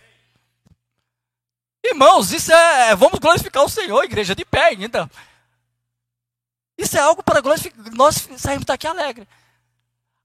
Irmãos, 1.84 2.32
isso 2.32 2.52
é. 2.52 2.96
Vamos 2.96 3.19
glorificar 3.19 3.63
o 3.63 3.69
Senhor, 3.69 4.04
igreja 4.04 4.34
de 4.34 4.46
pé 4.46 4.67
ainda. 4.67 5.10
Isso 6.78 6.98
é 6.98 7.02
algo 7.02 7.22
para 7.22 7.41
glorificar. 7.41 7.93
Nós 7.93 8.28
saímos 8.38 8.65
daqui 8.65 8.88
alegre. 8.88 9.28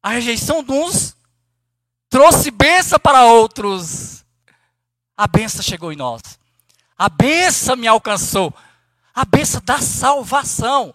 A 0.03 0.11
rejeição 0.11 0.63
de 0.63 0.73
uns 0.73 1.17
trouxe 2.09 2.51
bênção 2.51 2.99
para 2.99 3.25
outros. 3.25 4.25
A 5.17 5.27
bênção 5.27 5.63
chegou 5.63 5.93
em 5.93 5.97
nós. 5.97 6.23
A 6.97 7.09
bênção 7.09 7.77
me 7.77 7.89
alcançou. 7.89 8.55
A 9.13 9.25
bênção 9.25 9.61
da 9.65 9.81
salvação. 9.81 10.95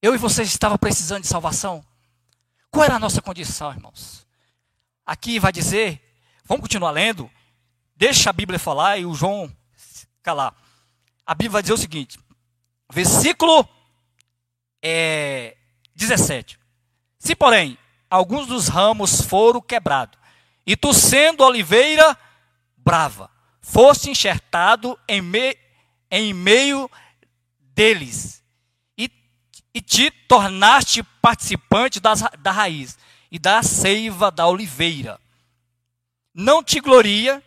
Eu 0.00 0.14
e 0.14 0.18
vocês 0.18 0.48
estavam 0.48 0.78
precisando 0.78 1.22
de 1.22 1.28
salvação? 1.28 1.84
Qual 2.70 2.84
era 2.84 2.96
a 2.96 3.00
nossa 3.00 3.20
condição, 3.20 3.72
irmãos? 3.72 4.26
Aqui 5.04 5.38
vai 5.40 5.50
dizer, 5.50 6.00
vamos 6.44 6.62
continuar 6.62 6.90
lendo, 6.90 7.28
deixa 7.98 8.30
a 8.30 8.32
Bíblia 8.32 8.60
falar 8.60 8.96
e 8.96 9.04
o 9.04 9.12
João 9.12 9.52
calar. 10.22 10.54
A 11.26 11.34
Bíblia 11.34 11.50
vai 11.50 11.62
dizer 11.62 11.74
o 11.74 11.78
seguinte, 11.78 12.18
versículo 12.90 13.68
é, 14.80 15.56
17. 15.96 16.58
Se, 17.18 17.34
porém, 17.34 17.76
alguns 18.08 18.46
dos 18.46 18.68
ramos 18.68 19.20
foram 19.22 19.60
quebrados, 19.60 20.16
e 20.64 20.76
tu 20.76 20.94
sendo 20.94 21.42
oliveira 21.42 22.16
brava, 22.76 23.28
foste 23.60 24.10
enxertado 24.10 24.98
em, 25.08 25.20
me, 25.20 25.56
em 26.08 26.32
meio 26.32 26.88
deles, 27.60 28.44
e, 28.96 29.10
e 29.74 29.80
te 29.80 30.10
tornaste 30.10 31.02
participante 31.02 31.98
das, 31.98 32.22
da 32.38 32.52
raiz 32.52 32.96
e 33.30 33.40
da 33.40 33.60
seiva 33.60 34.30
da 34.30 34.46
oliveira. 34.46 35.20
Não 36.32 36.62
te 36.62 36.78
gloria 36.78 37.42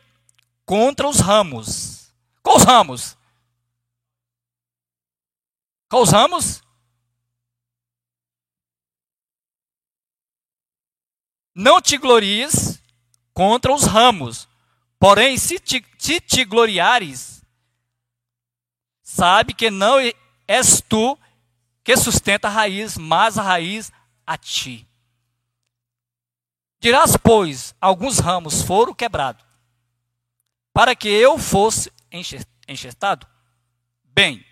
contra 0.65 1.07
os 1.07 1.19
ramos. 1.19 2.13
Qual 2.41 2.57
os 2.57 2.63
ramos? 2.63 3.17
Qual 5.89 6.03
os 6.03 6.09
ramos? 6.09 6.61
Não 11.53 11.81
te 11.81 11.97
glories 11.97 12.81
contra 13.33 13.73
os 13.73 13.83
ramos. 13.83 14.47
Porém, 14.97 15.37
se 15.37 15.59
te, 15.59 15.85
se 15.97 16.21
te 16.21 16.45
gloriares, 16.45 17.43
sabe 19.03 19.53
que 19.53 19.69
não 19.69 19.97
és 20.47 20.81
tu 20.81 21.17
que 21.83 21.97
sustenta 21.97 22.47
a 22.47 22.51
raiz, 22.51 22.97
mas 22.97 23.37
a 23.37 23.41
raiz 23.41 23.91
a 24.25 24.37
ti. 24.37 24.87
Dirás, 26.79 27.15
pois, 27.17 27.75
alguns 27.79 28.19
ramos 28.19 28.61
foram 28.61 28.93
quebrados, 28.93 29.43
para 30.73 30.95
que 30.95 31.09
eu 31.09 31.37
fosse 31.37 31.91
enxertado? 32.67 33.27
Bem, 34.03 34.45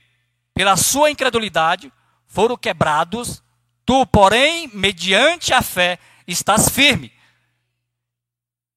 pela 0.53 0.75
sua 0.77 1.09
incredulidade 1.09 1.91
foram 2.27 2.57
quebrados, 2.57 3.43
tu, 3.85 4.05
porém, 4.07 4.67
mediante 4.73 5.53
a 5.53 5.61
fé, 5.61 5.99
estás 6.27 6.69
firme. 6.69 7.11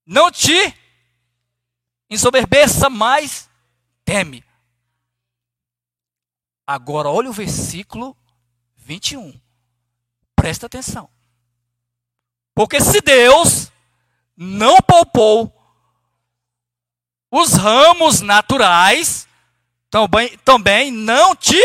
Não 0.06 0.30
te 0.30 0.74
ensoberbeça, 2.08 2.88
mas 2.90 3.48
teme. 4.04 4.44
Agora, 6.66 7.08
olha 7.08 7.30
o 7.30 7.32
versículo 7.32 8.16
21. 8.76 9.40
Presta 10.34 10.66
atenção. 10.66 11.08
Porque 12.54 12.80
se 12.80 13.00
Deus 13.00 13.70
não 14.36 14.78
poupou 14.78 15.51
os 17.34 17.54
ramos 17.54 18.20
naturais, 18.20 19.26
também, 19.88 20.36
também 20.44 20.92
não 20.92 21.34
te 21.34 21.58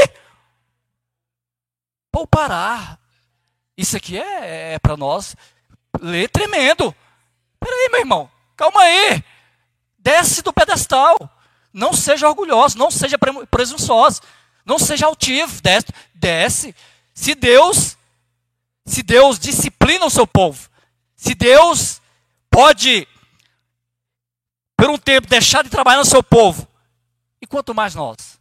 poupará. 2.10 2.98
Isso 3.78 3.98
aqui 3.98 4.18
é, 4.18 4.76
é 4.76 4.80
para 4.80 4.96
nós 4.96 5.36
ler 6.00 6.30
tremendo. 6.30 6.96
Peraí, 7.60 7.90
meu 7.92 8.00
irmão, 8.00 8.32
calma 8.56 8.82
aí. 8.82 9.22
Desce 10.00 10.42
do 10.42 10.54
pedestal. 10.54 11.18
Não 11.74 11.92
seja 11.92 12.30
orgulhoso, 12.30 12.78
não 12.78 12.90
seja 12.90 13.18
presunçoso, 13.52 14.22
não 14.66 14.80
seja 14.80 15.06
altivo. 15.06 15.62
Desce, 15.62 15.88
desce. 16.16 16.76
Se 17.14 17.36
Deus, 17.36 17.98
se 18.86 19.04
Deus 19.04 19.38
disciplina 19.38 20.06
o 20.06 20.10
seu 20.10 20.26
povo, 20.26 20.70
se 21.16 21.36
Deus 21.36 22.02
pode, 22.50 23.06
por 24.78 24.90
um 24.90 24.98
tempo, 24.98 25.28
deixar 25.28 25.64
de 25.64 25.70
trabalhar 25.70 25.98
no 25.98 26.06
seu 26.06 26.22
povo, 26.22 26.68
e 27.42 27.48
quanto 27.48 27.74
mais 27.74 27.96
nós, 27.96 28.40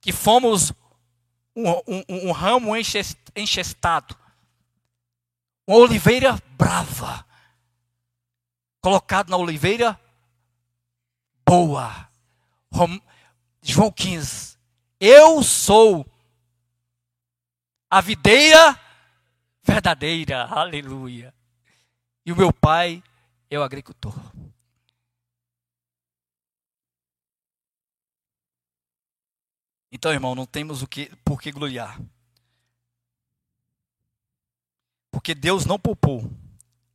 que 0.00 0.12
fomos 0.12 0.72
um, 1.54 1.68
um, 1.86 2.28
um 2.28 2.32
ramo 2.32 2.72
enchestado, 3.36 4.16
uma 5.66 5.78
oliveira 5.78 6.40
brava, 6.56 7.26
colocado 8.80 9.28
na 9.28 9.36
oliveira 9.36 9.98
boa. 11.46 12.08
João 13.62 13.90
15. 13.92 14.58
Eu 14.98 15.42
sou 15.42 16.06
a 17.90 18.00
videira 18.00 18.78
verdadeira. 19.62 20.46
Aleluia. 20.46 21.34
E 22.24 22.32
o 22.32 22.36
meu 22.36 22.52
pai 22.52 23.02
é 23.50 23.58
o 23.58 23.62
agricultor. 23.62 24.14
Então, 29.94 30.10
irmão, 30.10 30.34
não 30.34 30.46
temos 30.46 30.80
o 30.80 30.86
que, 30.86 31.14
por 31.16 31.38
que 31.40 31.52
gloriar. 31.52 32.00
Porque 35.10 35.34
Deus 35.34 35.66
não 35.66 35.78
poupou 35.78 36.28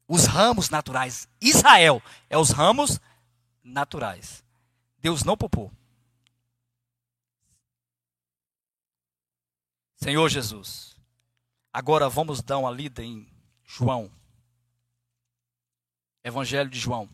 os 0.07 0.25
ramos 0.25 0.71
naturais. 0.71 1.29
Israel 1.39 2.01
é 2.27 2.38
os 2.38 2.49
ramos 2.49 2.99
naturais. 3.63 4.43
Deus 4.97 5.23
não 5.23 5.38
poupou. 5.38 5.71
Senhor 9.95 10.27
Jesus, 10.29 10.95
agora 11.71 12.10
vamos 12.10 12.41
dar 12.41 12.57
uma 12.57 12.71
lida 12.71 13.03
em 13.03 13.27
João 13.63 14.12
Evangelho 16.23 16.69
de 16.69 16.77
João. 16.77 17.10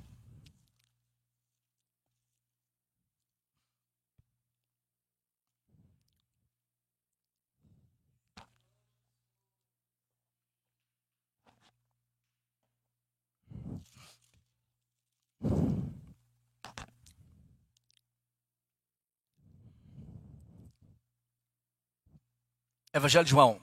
Evangelho 22.96 23.26
de 23.26 23.32
João, 23.32 23.60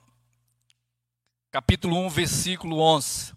capítulo 1.52 1.96
1, 2.04 2.08
versículo 2.08 2.80
11. 2.80 3.32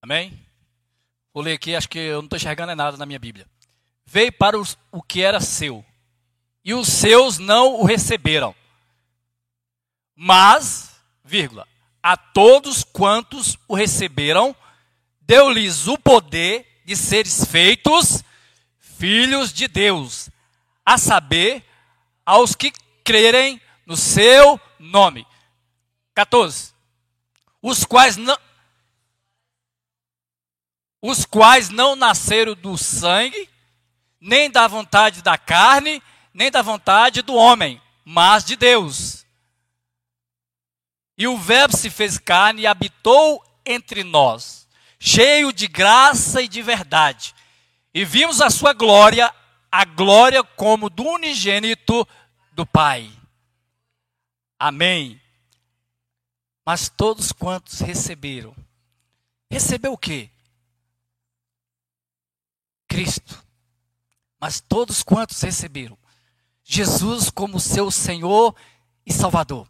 Amém? 0.00 0.42
Vou 1.34 1.42
ler 1.42 1.52
aqui, 1.52 1.76
acho 1.76 1.86
que 1.86 1.98
eu 1.98 2.22
não 2.22 2.24
estou 2.24 2.38
enxergando 2.38 2.74
nada 2.74 2.96
na 2.96 3.04
minha 3.04 3.18
Bíblia. 3.18 3.46
Veio 4.06 4.32
para 4.32 4.58
os, 4.58 4.78
o 4.90 5.02
que 5.02 5.20
era 5.20 5.38
seu, 5.38 5.84
e 6.64 6.72
os 6.72 6.88
seus 6.88 7.36
não 7.36 7.74
o 7.74 7.84
receberam. 7.84 8.54
Mas, 10.16 10.98
vírgula, 11.22 11.68
a 12.02 12.16
todos 12.16 12.84
quantos 12.84 13.58
o 13.68 13.74
receberam, 13.74 14.56
deu-lhes 15.20 15.86
o 15.86 15.98
poder 15.98 16.69
de 16.90 16.96
seres 16.96 17.44
feitos 17.44 18.24
filhos 18.80 19.52
de 19.52 19.68
Deus, 19.68 20.28
a 20.84 20.98
saber, 20.98 21.64
aos 22.26 22.56
que 22.56 22.72
crerem 23.04 23.62
no 23.86 23.96
seu 23.96 24.60
nome. 24.76 25.24
14. 26.16 26.72
Os 27.62 27.84
quais 27.84 28.16
não, 28.16 28.36
os 31.00 31.24
quais 31.24 31.68
não 31.68 31.94
nasceram 31.94 32.56
do 32.56 32.76
sangue, 32.76 33.48
nem 34.20 34.50
da 34.50 34.66
vontade 34.66 35.22
da 35.22 35.38
carne, 35.38 36.02
nem 36.34 36.50
da 36.50 36.60
vontade 36.60 37.22
do 37.22 37.36
homem, 37.36 37.80
mas 38.04 38.44
de 38.44 38.56
Deus. 38.56 39.24
E 41.16 41.28
o 41.28 41.38
Verbo 41.38 41.76
se 41.76 41.88
fez 41.88 42.18
carne 42.18 42.62
e 42.62 42.66
habitou 42.66 43.44
entre 43.64 44.02
nós, 44.02 44.59
cheio 45.00 45.50
de 45.52 45.66
graça 45.66 46.42
e 46.42 46.46
de 46.46 46.60
verdade. 46.60 47.34
E 47.92 48.04
vimos 48.04 48.42
a 48.42 48.50
sua 48.50 48.74
glória, 48.74 49.34
a 49.72 49.84
glória 49.84 50.44
como 50.44 50.90
do 50.90 51.02
unigênito 51.02 52.06
do 52.52 52.66
Pai. 52.66 53.10
Amém. 54.58 55.20
Mas 56.64 56.90
todos 56.90 57.32
quantos 57.32 57.80
receberam, 57.80 58.54
recebeu 59.50 59.94
o 59.94 59.98
quê? 59.98 60.30
Cristo. 62.86 63.42
Mas 64.38 64.60
todos 64.60 65.02
quantos 65.02 65.40
receberam 65.40 65.98
Jesus 66.62 67.30
como 67.30 67.58
seu 67.58 67.90
Senhor 67.90 68.54
e 69.04 69.12
Salvador. 69.12 69.68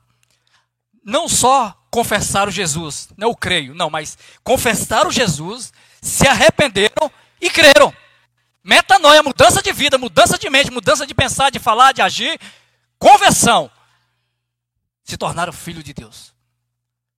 Não 1.02 1.28
só 1.28 1.79
confessaram 1.90 2.50
Jesus, 2.50 3.08
não 3.16 3.34
creio, 3.34 3.74
não, 3.74 3.90
mas 3.90 4.16
confessaram 4.44 5.10
Jesus, 5.10 5.72
se 6.00 6.26
arrependeram 6.26 7.10
e 7.40 7.50
creram. 7.50 7.92
Metanoia, 8.62 9.22
mudança 9.22 9.62
de 9.62 9.72
vida, 9.72 9.98
mudança 9.98 10.38
de 10.38 10.48
mente, 10.48 10.70
mudança 10.70 11.06
de 11.06 11.14
pensar, 11.14 11.50
de 11.50 11.58
falar, 11.58 11.92
de 11.92 12.02
agir, 12.02 12.38
conversão. 12.98 13.70
Se 15.02 15.16
tornaram 15.16 15.52
filho 15.52 15.82
de 15.82 15.92
Deus. 15.92 16.32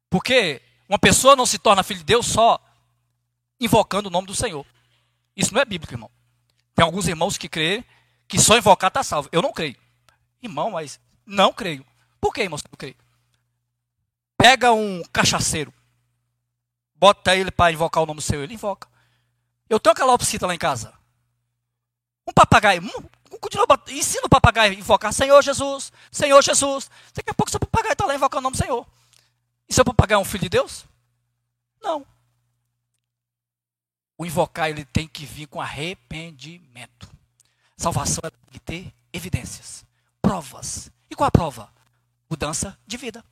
Porque 0.09 0.63
uma 0.89 0.99
pessoa 0.99 1.37
não 1.37 1.45
se 1.45 1.59
torna 1.59 1.83
filho 1.83 1.99
de 1.99 2.07
Deus 2.07 2.27
só 2.27 2.61
invocando 3.61 4.09
o 4.09 4.13
nome 4.13 4.27
do 4.27 4.35
Senhor. 4.35 4.65
Isso 5.37 5.53
não 5.53 5.61
é 5.61 5.65
bíblico, 5.65 5.93
irmão. 5.93 6.11
Tem 6.75 6.85
alguns 6.85 7.09
irmãos 7.09 7.37
que 7.37 7.49
creem 7.49 7.85
que 8.29 8.39
só 8.39 8.57
invocar 8.57 8.89
está 8.89 9.03
salvo. 9.03 9.29
Eu 9.33 9.43
não 9.43 9.53
creio. 9.53 9.77
Irmão, 10.43 10.71
mas 10.71 10.99
não 11.27 11.53
creio. 11.53 11.85
Por 12.21 12.33
que, 12.33 12.43
irmão, 12.43 12.57
você 12.57 12.65
não 12.71 12.77
crê? 12.77 12.97
Pega 14.43 14.73
um 14.73 15.05
cachaceiro, 15.13 15.73
bota 16.97 17.37
ele 17.37 17.53
para 17.53 17.71
invocar 17.71 18.03
o 18.03 18.07
nome 18.07 18.21
Senhor, 18.21 18.43
ele 18.43 18.55
invoca. 18.55 18.89
Eu 19.71 19.79
tenho 19.79 19.93
aquela 19.93 20.13
opcita 20.13 20.49
lá 20.49 20.53
em 20.53 20.59
casa. 20.59 20.93
Um 22.27 22.33
papagaio, 22.33 22.83
continua, 23.41 23.65
ensina 23.91 24.27
o 24.27 24.29
papagaio 24.29 24.73
a 24.73 24.75
invocar 24.75 25.13
Senhor 25.13 25.41
Jesus, 25.43 25.93
Senhor 26.11 26.43
Jesus. 26.43 26.91
Daqui 27.15 27.31
a 27.31 27.35
pouco 27.35 27.53
seu 27.53 27.61
papagaio 27.61 27.93
está 27.93 28.05
lá 28.05 28.17
invocando 28.17 28.41
o 28.41 28.43
nome 28.43 28.57
do 28.57 28.65
Senhor. 28.65 28.85
E 29.69 29.73
seu 29.73 29.85
papagaio 29.85 30.19
é 30.19 30.21
um 30.21 30.25
filho 30.25 30.43
de 30.43 30.49
Deus? 30.49 30.87
Não. 31.81 32.05
O 34.19 34.27
invocar 34.27 34.69
ele 34.69 34.85
tem 34.85 35.07
que 35.07 35.25
vir 35.25 35.47
com 35.47 35.61
arrependimento. 35.61 37.09
Salvação 37.77 38.23
é 38.25 38.31
tem 38.31 38.51
que 38.51 38.59
ter 38.59 38.95
evidências, 39.13 39.87
provas. 40.21 40.91
E 41.09 41.15
qual 41.15 41.29
a 41.29 41.31
prova? 41.31 41.73
Mudança 42.29 42.77
de 42.85 42.97
vida. 42.97 43.25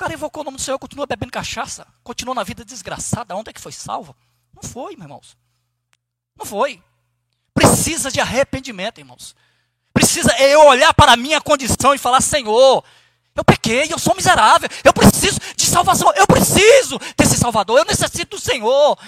Cara 0.00 0.14
invocou 0.14 0.40
o 0.40 0.44
nome 0.44 0.56
do 0.56 0.62
Senhor, 0.62 0.78
continua 0.78 1.04
bebendo 1.04 1.30
cachaça, 1.30 1.86
continua 2.02 2.34
na 2.34 2.42
vida 2.42 2.64
desgraçada. 2.64 3.36
Onde 3.36 3.50
é 3.50 3.52
que 3.52 3.60
foi 3.60 3.70
salvo? 3.70 4.16
Não 4.54 4.62
foi, 4.62 4.96
meus 4.96 5.02
irmãos. 5.02 5.36
Não 6.38 6.46
foi. 6.46 6.82
Precisa 7.52 8.10
de 8.10 8.18
arrependimento, 8.18 8.96
irmãos. 8.96 9.36
Precisa 9.92 10.34
eu 10.40 10.64
olhar 10.64 10.94
para 10.94 11.12
a 11.12 11.16
minha 11.18 11.38
condição 11.38 11.92
e 11.94 11.98
falar: 11.98 12.22
Senhor, 12.22 12.82
eu 13.34 13.44
pequei, 13.44 13.92
eu 13.92 13.98
sou 13.98 14.16
miserável, 14.16 14.70
eu 14.82 14.94
preciso 14.94 15.38
de 15.54 15.66
salvação, 15.66 16.10
eu 16.14 16.26
preciso 16.26 16.98
desse 17.14 17.36
Salvador, 17.36 17.80
eu 17.80 17.84
necessito 17.84 18.38
do 18.38 18.42
Senhor. 18.42 18.98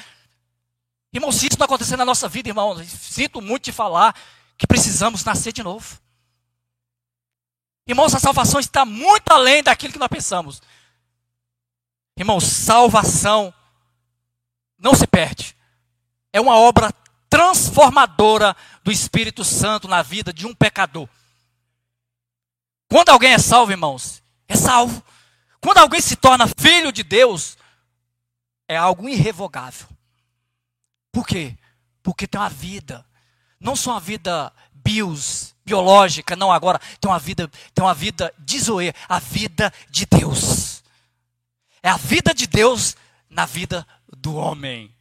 Irmão, 1.11 1.33
se 1.33 1.46
isso 1.46 1.59
não 1.59 1.64
acontecer 1.64 1.96
na 1.96 2.05
nossa 2.05 2.28
vida, 2.28 2.50
irmão, 2.50 2.76
sinto 2.85 3.40
muito 3.40 3.64
de 3.64 3.72
falar 3.72 4.14
que 4.59 4.66
precisamos 4.66 5.24
nascer 5.24 5.55
de 5.55 5.62
novo. 5.62 5.98
Irmãos, 7.88 8.14
a 8.14 8.18
salvação 8.18 8.61
está 8.61 8.85
muito 8.85 9.31
além 9.31 9.62
daquilo 9.62 9.94
que 9.94 9.98
nós 9.98 10.09
pensamos. 10.09 10.61
Irmãos, 12.16 12.44
salvação 12.44 13.53
não 14.79 14.94
se 14.94 15.07
perde. 15.07 15.57
É 16.33 16.40
uma 16.40 16.57
obra 16.57 16.92
transformadora 17.29 18.55
do 18.85 18.92
Espírito 18.92 19.44
Santo 19.44 19.88
na 19.88 20.03
vida 20.03 20.33
de 20.33 20.46
um 20.46 20.55
pecador. 20.55 21.09
Quando 22.88 23.09
alguém 23.09 23.33
é 23.33 23.38
salvo, 23.38 23.72
irmãos, 23.72 24.22
é 24.46 24.57
salvo. 24.57 25.03
Quando 25.61 25.79
alguém 25.79 26.01
se 26.01 26.16
torna 26.16 26.46
filho 26.46 26.92
de 26.92 27.03
Deus, 27.03 27.57
é 28.68 28.77
algo 28.77 29.09
irrevogável. 29.09 29.88
Por 31.11 31.27
quê? 31.27 31.57
Porque 32.03 32.27
tem 32.27 32.40
uma 32.40 32.48
vida, 32.48 33.05
não 33.61 33.77
só 33.77 33.92
uma 33.92 34.01
vida 34.01 34.53
bios, 34.72 35.55
biológica, 35.64 36.35
não 36.35 36.51
agora, 36.51 36.81
tem 37.01 37.11
uma 37.11 37.18
vida, 37.18 37.51
tem 37.75 37.85
uma 37.85 37.94
vida 37.94 38.35
de 38.38 38.59
Zoe, 38.59 38.92
a 39.09 39.18
vida 39.18 39.72
de 39.88 40.07
Deus. 40.07 40.71
É 41.83 41.88
a 41.88 41.97
vida 41.97 42.33
de 42.33 42.47
Deus 42.47 42.97
na 43.29 43.45
vida 43.45 43.87
do 44.16 44.37
homem. 44.37 44.95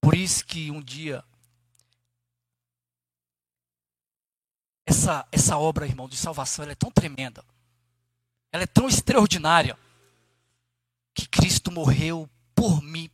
Por 0.00 0.14
isso 0.14 0.44
que 0.44 0.70
um 0.70 0.82
dia 0.82 1.24
essa, 4.86 5.26
essa 5.32 5.58
obra, 5.58 5.86
irmão, 5.86 6.08
de 6.08 6.16
salvação, 6.16 6.64
é 6.64 6.74
tão 6.74 6.90
tremenda. 6.90 7.44
Ela 8.52 8.62
é 8.62 8.66
tão 8.66 8.88
extraordinária 8.88 9.78
que 11.14 11.28
Cristo 11.28 11.70
morreu 11.70 12.28
por 12.54 12.82
mim, 12.82 13.10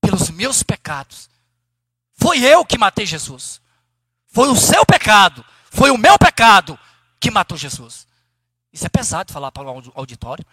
pelos 0.00 0.30
meus 0.30 0.62
pecados. 0.62 1.28
Foi 2.14 2.38
eu 2.38 2.64
que 2.64 2.78
matei 2.78 3.04
Jesus. 3.04 3.60
Foi 4.26 4.48
o 4.48 4.56
seu 4.56 4.84
pecado, 4.84 5.44
foi 5.70 5.90
o 5.90 5.98
meu 5.98 6.18
pecado 6.18 6.78
que 7.18 7.30
matou 7.30 7.56
Jesus. 7.56 8.05
Isso 8.76 8.84
é 8.84 8.90
pesado 8.90 9.32
falar 9.32 9.50
para 9.50 9.62
o 9.62 9.92
auditório. 9.94 10.44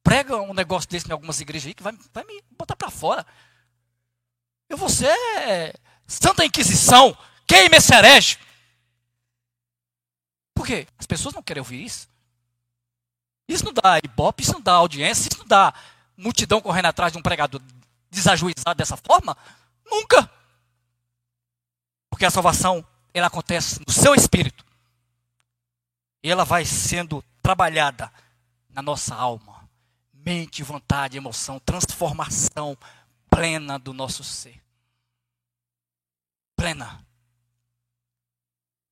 Prega 0.00 0.40
um 0.40 0.54
negócio 0.54 0.88
desse 0.88 1.08
em 1.08 1.12
algumas 1.12 1.40
igrejas 1.40 1.66
aí 1.66 1.74
que 1.74 1.82
vai, 1.82 1.92
vai 2.14 2.22
me 2.22 2.40
botar 2.56 2.76
para 2.76 2.88
fora. 2.88 3.26
Eu 4.68 4.76
vou 4.76 4.88
ser 4.88 5.12
Santa 6.06 6.44
Inquisição, 6.44 7.18
queime 7.44 7.78
esse 7.78 7.92
herege. 7.92 8.38
Por 10.54 10.64
quê? 10.64 10.86
As 10.96 11.04
pessoas 11.04 11.34
não 11.34 11.42
querem 11.42 11.60
ouvir 11.60 11.84
isso. 11.84 12.08
Isso 13.48 13.64
não 13.64 13.72
dá 13.72 13.98
ibope, 13.98 14.44
isso 14.44 14.52
não 14.52 14.60
dá 14.60 14.74
audiência, 14.74 15.28
isso 15.28 15.40
não 15.40 15.46
dá 15.46 15.74
multidão 16.16 16.60
correndo 16.60 16.86
atrás 16.86 17.12
de 17.12 17.18
um 17.18 17.22
pregador 17.22 17.60
desajuizado 18.08 18.76
dessa 18.76 18.96
forma. 18.96 19.36
Nunca. 19.84 20.30
Porque 22.08 22.24
a 22.24 22.30
salvação, 22.30 22.86
ela 23.12 23.26
acontece 23.26 23.80
no 23.84 23.92
seu 23.92 24.14
espírito. 24.14 24.64
E 26.22 26.30
ela 26.30 26.44
vai 26.44 26.64
sendo 26.64 27.24
trabalhada 27.42 28.12
na 28.70 28.80
nossa 28.80 29.14
alma. 29.14 29.68
Mente, 30.12 30.62
vontade, 30.62 31.16
emoção, 31.16 31.58
transformação 31.58 32.78
plena 33.28 33.78
do 33.78 33.92
nosso 33.92 34.22
ser 34.22 34.62
plena. 36.62 37.04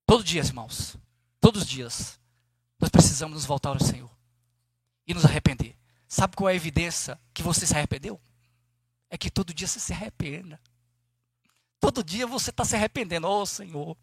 Todo 0.05 0.25
dia, 0.25 0.41
irmãos, 0.41 0.97
todos 1.41 1.63
os 1.63 1.69
dias, 1.69 2.19
nós 2.81 2.91
precisamos 2.91 3.37
nos 3.37 3.45
voltar 3.45 3.69
ao 3.69 3.79
Senhor 3.79 4.11
e 5.07 5.15
nos 5.15 5.25
arrepender. 5.25 5.77
Sabe 6.09 6.35
qual 6.35 6.49
é 6.49 6.53
a 6.53 6.57
evidência 6.57 7.17
que 7.33 7.45
você 7.45 7.65
se 7.65 7.77
arrependeu? 7.77 8.21
É 9.09 9.17
que 9.17 9.31
todo 9.31 9.55
dia 9.55 9.69
você 9.69 9.79
se 9.79 9.93
arrependa. 9.93 10.61
Todo 11.79 12.03
dia 12.03 12.27
você 12.27 12.51
está 12.51 12.65
se 12.65 12.75
arrependendo. 12.75 13.29
Oh 13.29 13.47
Senhor, 13.47 13.97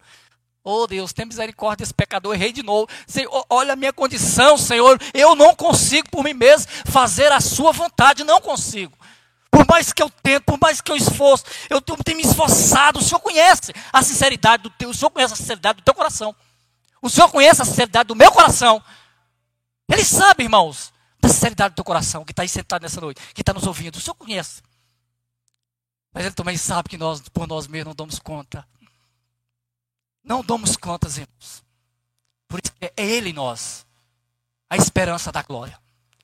oh 0.68 0.86
Deus, 0.86 1.14
tem 1.14 1.26
misericórdia 1.26 1.84
desse 1.84 1.94
pecador, 1.94 2.36
errei 2.36 2.52
de 2.52 2.62
novo. 2.62 2.88
Senhor, 3.08 3.46
olha 3.50 3.74
a 3.74 3.76
minha 3.76 3.94
condição, 3.94 4.58
Senhor. 4.58 5.00
Eu 5.14 5.36
não 5.36 5.56
consigo 5.56 6.10
por 6.10 6.24
mim 6.24 6.34
mesmo 6.34 6.68
fazer 6.86 7.32
a 7.32 7.40
sua 7.40 7.72
vontade, 7.72 8.24
não 8.24 8.42
consigo. 8.42 8.98
Por 9.50 9.66
mais 9.66 9.94
que 9.94 10.04
eu 10.04 10.10
tento, 10.10 10.44
por 10.44 10.60
mais 10.60 10.82
que 10.82 10.92
eu 10.92 10.96
esforço, 10.96 11.46
eu 11.70 11.82
tenho 11.82 12.18
me 12.18 12.24
esforçado. 12.24 13.00
O 13.00 13.02
Senhor 13.02 13.20
conhece 13.20 13.74
a 13.94 14.02
sinceridade 14.02 14.64
do 14.64 14.70
teu, 14.70 14.90
o 14.90 14.94
Senhor 14.94 15.10
conhece 15.10 15.34
a 15.34 15.38
sinceridade 15.38 15.78
do 15.78 15.84
teu 15.84 15.94
coração. 15.94 16.36
O 17.02 17.10
Senhor 17.10 17.30
conhece 17.30 17.62
a 17.62 17.66
sinceridade 17.66 18.08
do 18.08 18.16
meu 18.16 18.32
coração. 18.32 18.84
Ele 19.90 20.04
sabe, 20.04 20.44
irmãos, 20.44 20.92
da 21.20 21.30
sinceridade 21.30 21.74
do 21.74 21.76
teu 21.76 21.86
coração, 21.86 22.26
que 22.26 22.34
está 22.34 22.42
aí 22.42 22.50
sentado 22.50 22.82
nessa 22.82 23.00
noite, 23.00 23.22
que 23.34 23.42
está 23.42 23.54
nos 23.54 23.66
ouvindo. 23.66 23.96
O 23.96 24.02
Senhor 24.02 24.16
conhece. 24.16 24.62
Mas 26.14 26.26
Ele 26.26 26.36
também 26.36 26.58
sabe 26.58 26.90
que 26.90 26.98
nós, 26.98 27.22
por 27.30 27.48
nós 27.48 27.68
mesmos, 27.68 27.88
não 27.88 27.96
damos 27.96 28.20
conta. 28.20 28.68
Não 30.28 30.44
damos 30.44 30.76
contas, 30.76 31.18
irmãos. 31.18 31.64
Por 32.50 32.60
isso 32.62 32.74
é 32.82 32.92
Ele 32.98 33.30
em 33.30 33.34
nós, 33.34 33.88
a 34.70 34.76
esperança 34.76 35.32
da 35.32 35.42
glória. 35.42 35.80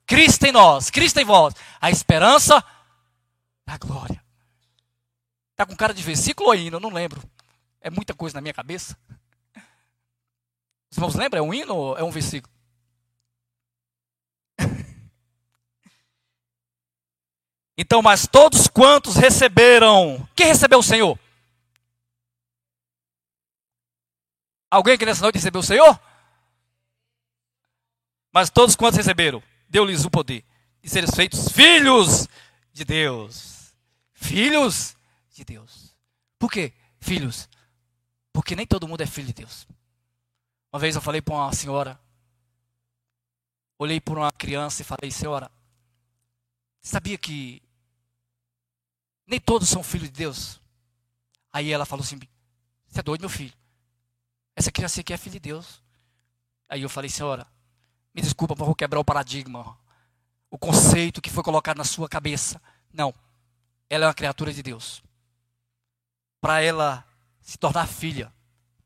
Cristo 0.06 0.43
em 0.45 0.51
nós, 0.51 0.89
Cristo 0.89 1.20
em 1.20 1.26
vós, 1.26 1.56
a 1.80 1.89
esperança 1.89 2.62
da 3.66 3.78
glória. 3.78 4.22
Está 5.51 5.66
com 5.66 5.76
cara 5.76 5.93
de 5.93 6.04
versículo 6.04 6.49
ou 6.49 6.56
hino? 6.56 6.76
Eu 6.76 6.82
não 6.82 6.89
lembro. 6.89 7.24
É 7.80 7.89
muita 7.89 8.14
coisa 8.14 8.36
na 8.36 8.41
minha 8.41 8.54
cabeça. 8.54 8.97
Os 10.91 10.97
irmãos 10.97 11.16
lembram? 11.16 11.39
É 11.39 11.47
um 11.47 11.54
hino 11.54 11.74
ou 11.74 11.97
é 11.97 12.04
um 12.04 12.12
versículo? 12.12 12.54
Então, 17.76 18.04
mas 18.04 18.28
todos 18.28 18.68
quantos 18.68 19.16
receberam. 19.16 20.30
Quem 20.36 20.45
recebeu 20.45 20.78
o 20.78 20.84
Senhor? 20.84 21.18
Alguém 24.74 24.97
que 24.97 25.05
nessa 25.05 25.21
noite 25.21 25.36
recebeu 25.36 25.61
o 25.61 25.63
Senhor? 25.63 26.01
Mas 28.32 28.49
todos 28.49 28.76
quantos 28.76 28.97
receberam, 28.97 29.43
deu-lhes 29.69 30.03
o 30.03 30.09
poder 30.09 30.43
de 30.82 30.89
serem 30.89 31.11
feitos 31.11 31.49
filhos 31.49 32.28
de 32.71 32.84
Deus. 32.84 33.71
Filhos 34.13 34.97
de 35.32 35.45
Deus. 35.45 35.95
Por 36.39 36.51
quê? 36.51 36.74
Filhos. 36.99 37.47
Porque 38.32 38.55
nem 38.55 38.65
todo 38.65 38.88
mundo 38.88 39.01
é 39.01 39.05
filho 39.05 39.28
de 39.28 39.34
Deus. 39.34 39.67
Uma 40.71 40.80
vez 40.80 40.95
eu 40.95 41.01
falei 41.03 41.21
para 41.21 41.36
uma 41.36 41.53
senhora, 41.53 42.01
olhei 43.78 44.01
para 44.01 44.15
uma 44.15 44.32
criança 44.32 44.82
e 44.82 44.86
falei, 44.86 45.11
senhora, 45.11 45.51
sabia 46.82 47.19
que 47.19 47.61
nem 49.28 49.39
todos 49.39 49.69
são 49.69 49.84
filhos 49.84 50.09
de 50.09 50.15
Deus? 50.15 50.59
Aí 51.51 51.71
ela 51.71 51.86
falou 51.86 52.03
assim, 52.03 52.19
você 52.88 53.01
é 53.01 53.03
doido, 53.03 53.21
meu 53.21 53.30
filho. 53.30 53.53
Essa 54.56 54.72
criança 54.72 55.01
aqui 55.01 55.14
é 55.14 55.18
filha 55.18 55.34
de 55.34 55.39
Deus. 55.39 55.82
Aí 56.70 56.82
eu 56.82 56.89
falei, 56.89 57.10
senhora, 57.10 57.45
me 58.14 58.22
desculpa, 58.22 58.56
mas 58.58 58.66
vou 58.66 58.76
quebrar 58.76 58.99
o 58.99 59.06
paradigma. 59.06 59.78
O 60.49 60.58
conceito 60.58 61.22
que 61.22 61.30
foi 61.30 61.43
colocado 61.43 61.78
na 61.78 61.84
sua 61.84 62.08
cabeça. 62.08 62.62
Não. 62.91 63.14
Ela 63.89 64.06
é 64.06 64.08
uma 64.08 64.14
criatura 64.14 64.54
de 64.54 64.62
Deus. 64.62 65.04
Para 66.39 66.62
ela 66.62 67.06
se 67.41 67.58
tornar 67.58 67.88
filha, 67.88 68.32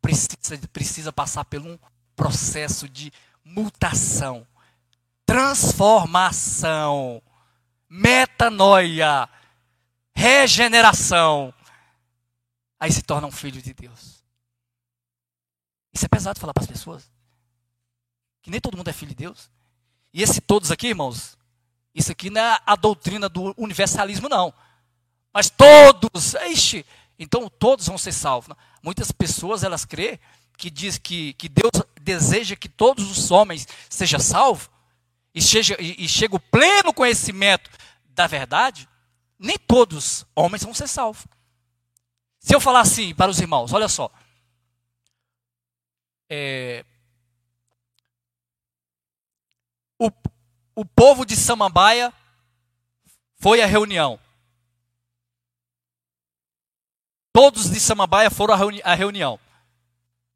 precisa, 0.02 0.58
precisa 0.72 1.12
passar 1.14 1.44
por 1.46 1.60
um 1.60 1.78
processo 2.16 2.88
de 2.90 3.12
mutação, 3.44 4.46
transformação, 5.26 7.22
metanoia, 7.90 9.30
regeneração. 10.14 11.54
Aí 12.80 12.92
se 12.92 13.02
torna 13.02 13.28
um 13.28 13.32
filho 13.32 13.62
de 13.62 13.74
Deus. 13.74 14.24
Isso 15.98 16.06
é 16.06 16.08
pesado 16.08 16.40
falar 16.40 16.54
para 16.54 16.62
as 16.62 16.70
pessoas. 16.70 17.10
Que 18.44 18.52
nem 18.52 18.62
todo 18.62 18.78
mundo 18.78 18.88
é 18.88 18.94
filho 18.94 19.10
de 19.10 19.16
Deus. 19.16 19.50
E 20.14 20.22
esse 20.22 20.40
todos 20.40 20.70
aqui, 20.70 20.90
irmãos, 20.90 21.36
isso 21.94 22.12
aqui 22.12 22.30
não 22.30 22.40
é 22.40 22.60
a 22.64 22.76
doutrina 22.76 23.28
do 23.28 23.52
universalismo, 23.58 24.30
não. 24.30 24.54
Mas 25.34 25.50
todos, 25.50 26.36
ixi, 26.52 26.86
então 27.18 27.50
todos 27.50 27.88
vão 27.88 27.98
ser 27.98 28.12
salvos. 28.12 28.56
Muitas 28.84 29.12
pessoas, 29.12 29.64
elas 29.64 29.86
crê 29.86 30.20
que 30.56 30.70
diz 30.70 31.00
que, 31.00 31.34
que 31.34 31.50
Deus 31.50 31.72
deseja 32.00 32.56
que 32.56 32.70
todos 32.70 33.10
os 33.10 33.32
homens 33.32 33.68
sejam 33.90 34.20
salvos 34.20 34.70
e 35.34 35.42
chega, 35.42 35.82
e, 35.82 36.06
e 36.06 36.26
o 36.30 36.40
pleno 36.40 36.94
conhecimento 36.94 37.72
da 38.10 38.28
verdade, 38.28 38.88
nem 39.40 39.58
todos 39.58 40.28
homens 40.36 40.64
vão 40.64 40.76
ser 40.76 40.88
salvos. 40.88 41.26
Se 42.40 42.54
eu 42.54 42.62
falar 42.62 42.82
assim 42.82 43.16
para 43.16 43.32
os 43.32 43.40
irmãos, 43.40 43.74
olha 43.74 43.88
só, 43.88 44.12
é, 46.30 46.86
o, 50.00 50.12
o 50.76 50.86
povo 50.86 51.26
de 51.26 51.36
Samambaia 51.36 52.14
foi 53.40 53.62
à 53.62 53.66
reunião. 53.66 54.20
Todos 57.32 57.70
de 57.70 57.80
Samambaia 57.80 58.32
foram 58.32 58.54
à, 58.54 58.58
reuni 58.58 58.82
à 58.84 58.94
reunião. 58.94 59.40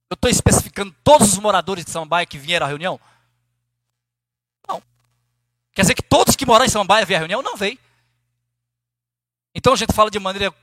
Eu 0.10 0.16
estou 0.16 0.30
especificando 0.30 0.96
todos 1.04 1.34
os 1.34 1.39
moradores 1.39 1.86
de 1.86 1.92
Samambaia 1.92 2.26
que 2.26 2.38
vieram 2.38 2.66
à 2.66 2.70
reunião? 2.70 3.00
Não. 4.68 4.84
Quer 5.74 5.82
dizer 5.82 5.96
que 5.96 6.04
todos 6.04 6.36
que 6.36 6.46
moram 6.46 6.66
em 6.66 6.70
Samambaia 6.70 7.06
vieram 7.06 7.26
à 7.26 7.28
reunião? 7.28 7.42
Não 7.42 7.58
veio. 7.58 7.80
Então 9.54 9.74
a 9.74 9.76
gente 9.76 9.94
fala 9.94 10.12
de 10.12 10.20
maneira 10.20 10.54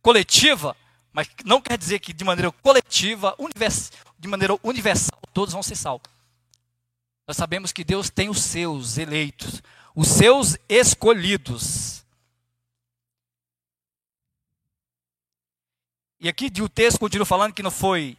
coletiva, 0.00 0.76
mas 1.18 1.28
não 1.44 1.60
quer 1.60 1.76
dizer 1.76 1.98
que 1.98 2.12
de 2.12 2.22
maneira 2.22 2.52
coletiva, 2.52 3.34
univers, 3.40 3.90
de 4.16 4.28
maneira 4.28 4.56
universal, 4.62 5.20
todos 5.34 5.52
vão 5.52 5.64
ser 5.64 5.74
salvos. 5.74 6.08
Nós 7.26 7.36
sabemos 7.36 7.72
que 7.72 7.82
Deus 7.82 8.08
tem 8.08 8.28
os 8.28 8.40
seus 8.40 8.98
eleitos, 8.98 9.60
os 9.96 10.06
seus 10.06 10.56
escolhidos. 10.68 12.04
E 16.20 16.28
aqui 16.28 16.52
o 16.62 16.68
texto 16.68 17.00
continua 17.00 17.26
falando 17.26 17.52
que 17.52 17.64
não 17.64 17.70
foi 17.72 18.16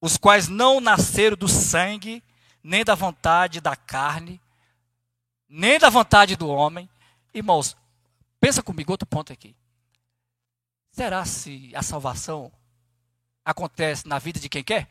os 0.00 0.16
quais 0.16 0.46
não 0.46 0.80
nasceram 0.80 1.36
do 1.36 1.48
sangue, 1.48 2.22
nem 2.62 2.84
da 2.84 2.94
vontade 2.94 3.60
da 3.60 3.74
carne, 3.74 4.40
nem 5.48 5.76
da 5.76 5.90
vontade 5.90 6.36
do 6.36 6.46
homem. 6.46 6.88
Irmãos, 7.34 7.76
pensa 8.38 8.62
comigo 8.62 8.92
outro 8.92 9.08
ponto 9.08 9.32
aqui. 9.32 9.56
Será 10.96 11.26
se 11.26 11.70
a 11.76 11.82
salvação 11.82 12.50
acontece 13.44 14.08
na 14.08 14.18
vida 14.18 14.40
de 14.40 14.48
quem 14.48 14.64
quer? 14.64 14.88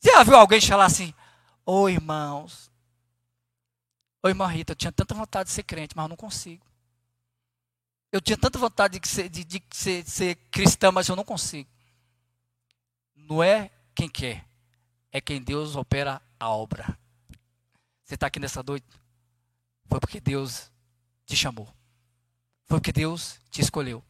Você 0.00 0.10
já 0.10 0.24
viu 0.24 0.34
alguém 0.34 0.60
falar 0.60 0.86
assim, 0.86 1.14
ô 1.64 1.82
oh, 1.82 1.88
irmãos, 1.88 2.72
ô 4.20 4.26
oh, 4.26 4.28
irmã 4.28 4.48
Rita, 4.48 4.72
eu 4.72 4.76
tinha 4.76 4.90
tanta 4.90 5.14
vontade 5.14 5.48
de 5.48 5.54
ser 5.54 5.62
crente, 5.62 5.94
mas 5.94 6.06
eu 6.06 6.08
não 6.08 6.16
consigo. 6.16 6.66
Eu 8.10 8.20
tinha 8.20 8.36
tanta 8.36 8.58
vontade 8.58 8.98
de 8.98 9.06
ser, 9.06 9.28
de, 9.28 9.44
de 9.44 9.62
ser, 9.70 10.02
de 10.02 10.10
ser 10.10 10.34
cristã, 10.50 10.90
mas 10.90 11.06
eu 11.06 11.14
não 11.14 11.24
consigo. 11.24 11.70
Não 13.14 13.40
é 13.40 13.70
quem 13.94 14.08
quer, 14.08 14.44
é 15.12 15.20
quem 15.20 15.40
Deus 15.40 15.76
opera 15.76 16.20
a 16.40 16.48
obra. 16.48 16.98
Você 18.02 18.16
está 18.16 18.26
aqui 18.26 18.40
nessa 18.40 18.60
noite, 18.60 18.84
foi 19.86 20.00
porque 20.00 20.18
Deus 20.18 20.68
te 21.24 21.36
chamou. 21.36 21.72
Foi 22.74 22.80
porque 22.80 22.92
Deus 22.92 23.38
te 23.52 23.60
escolheu. 23.60 24.02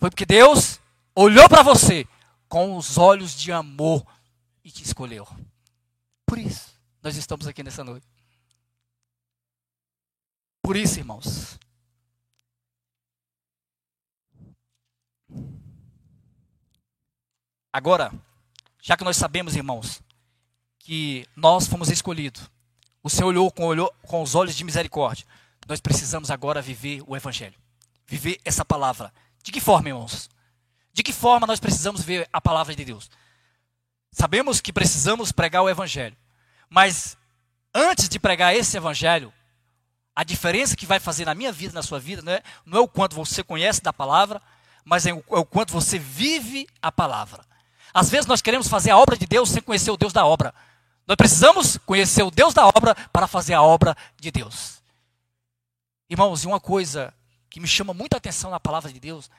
Foi 0.00 0.10
porque 0.10 0.26
Deus 0.26 0.80
olhou 1.14 1.48
para 1.48 1.62
você 1.62 2.04
com 2.48 2.76
os 2.76 2.98
olhos 2.98 3.32
de 3.32 3.52
amor 3.52 4.04
e 4.64 4.72
te 4.72 4.82
escolheu. 4.82 5.24
Por 6.26 6.36
isso, 6.36 6.76
nós 7.00 7.16
estamos 7.16 7.46
aqui 7.46 7.62
nessa 7.62 7.84
noite. 7.84 8.04
Por 10.60 10.76
isso, 10.76 10.98
irmãos. 10.98 11.60
Agora, 17.72 18.12
já 18.82 18.96
que 18.96 19.04
nós 19.04 19.16
sabemos, 19.16 19.54
irmãos, 19.54 20.02
que 20.80 21.24
nós 21.36 21.68
fomos 21.68 21.88
escolhidos, 21.88 22.50
o 23.00 23.08
Senhor 23.08 23.28
olhou 23.28 23.48
com, 23.52 23.62
olhou 23.62 23.94
com 24.02 24.22
os 24.22 24.34
olhos 24.34 24.56
de 24.56 24.64
misericórdia, 24.64 25.24
nós 25.68 25.80
precisamos 25.80 26.32
agora 26.32 26.60
viver 26.60 27.00
o 27.06 27.16
Evangelho 27.16 27.64
viver 28.06 28.40
essa 28.44 28.64
palavra. 28.64 29.12
De 29.42 29.52
que 29.52 29.60
forma, 29.60 29.88
irmãos? 29.88 30.30
De 30.92 31.02
que 31.02 31.12
forma 31.12 31.46
nós 31.46 31.60
precisamos 31.60 32.02
ver 32.02 32.28
a 32.32 32.40
palavra 32.40 32.74
de 32.74 32.84
Deus? 32.84 33.10
Sabemos 34.12 34.60
que 34.60 34.72
precisamos 34.72 35.32
pregar 35.32 35.62
o 35.62 35.68
Evangelho, 35.68 36.16
mas 36.70 37.16
antes 37.74 38.08
de 38.08 38.18
pregar 38.18 38.54
esse 38.54 38.76
Evangelho, 38.76 39.32
a 40.14 40.24
diferença 40.24 40.74
que 40.74 40.86
vai 40.86 40.98
fazer 40.98 41.26
na 41.26 41.34
minha 41.34 41.52
vida, 41.52 41.74
na 41.74 41.82
sua 41.82 42.00
vida, 42.00 42.22
não 42.22 42.32
é, 42.32 42.42
não 42.64 42.78
é 42.78 42.80
o 42.80 42.88
quanto 42.88 43.14
você 43.14 43.44
conhece 43.44 43.82
da 43.82 43.92
palavra, 43.92 44.40
mas 44.82 45.04
é 45.04 45.12
o, 45.12 45.22
é 45.30 45.38
o 45.38 45.44
quanto 45.44 45.72
você 45.72 45.98
vive 45.98 46.66
a 46.80 46.90
palavra. 46.90 47.44
Às 47.92 48.08
vezes 48.08 48.26
nós 48.26 48.40
queremos 48.40 48.68
fazer 48.68 48.90
a 48.90 48.96
obra 48.96 49.16
de 49.16 49.26
Deus 49.26 49.50
sem 49.50 49.60
conhecer 49.60 49.90
o 49.90 49.96
Deus 49.96 50.12
da 50.12 50.24
obra. 50.24 50.54
Nós 51.06 51.16
precisamos 51.16 51.76
conhecer 51.78 52.22
o 52.22 52.30
Deus 52.30 52.54
da 52.54 52.66
obra 52.66 52.94
para 53.12 53.26
fazer 53.26 53.52
a 53.54 53.62
obra 53.62 53.94
de 54.18 54.30
Deus. 54.30 54.82
Irmãos, 56.08 56.44
e 56.44 56.46
uma 56.46 56.60
coisa 56.60 57.12
que 57.56 57.60
me 57.60 57.66
chama 57.66 57.94
muita 57.94 58.18
atenção 58.18 58.50
na 58.50 58.60
palavra 58.60 58.92
de 58.92 59.00
Deus 59.00 59.30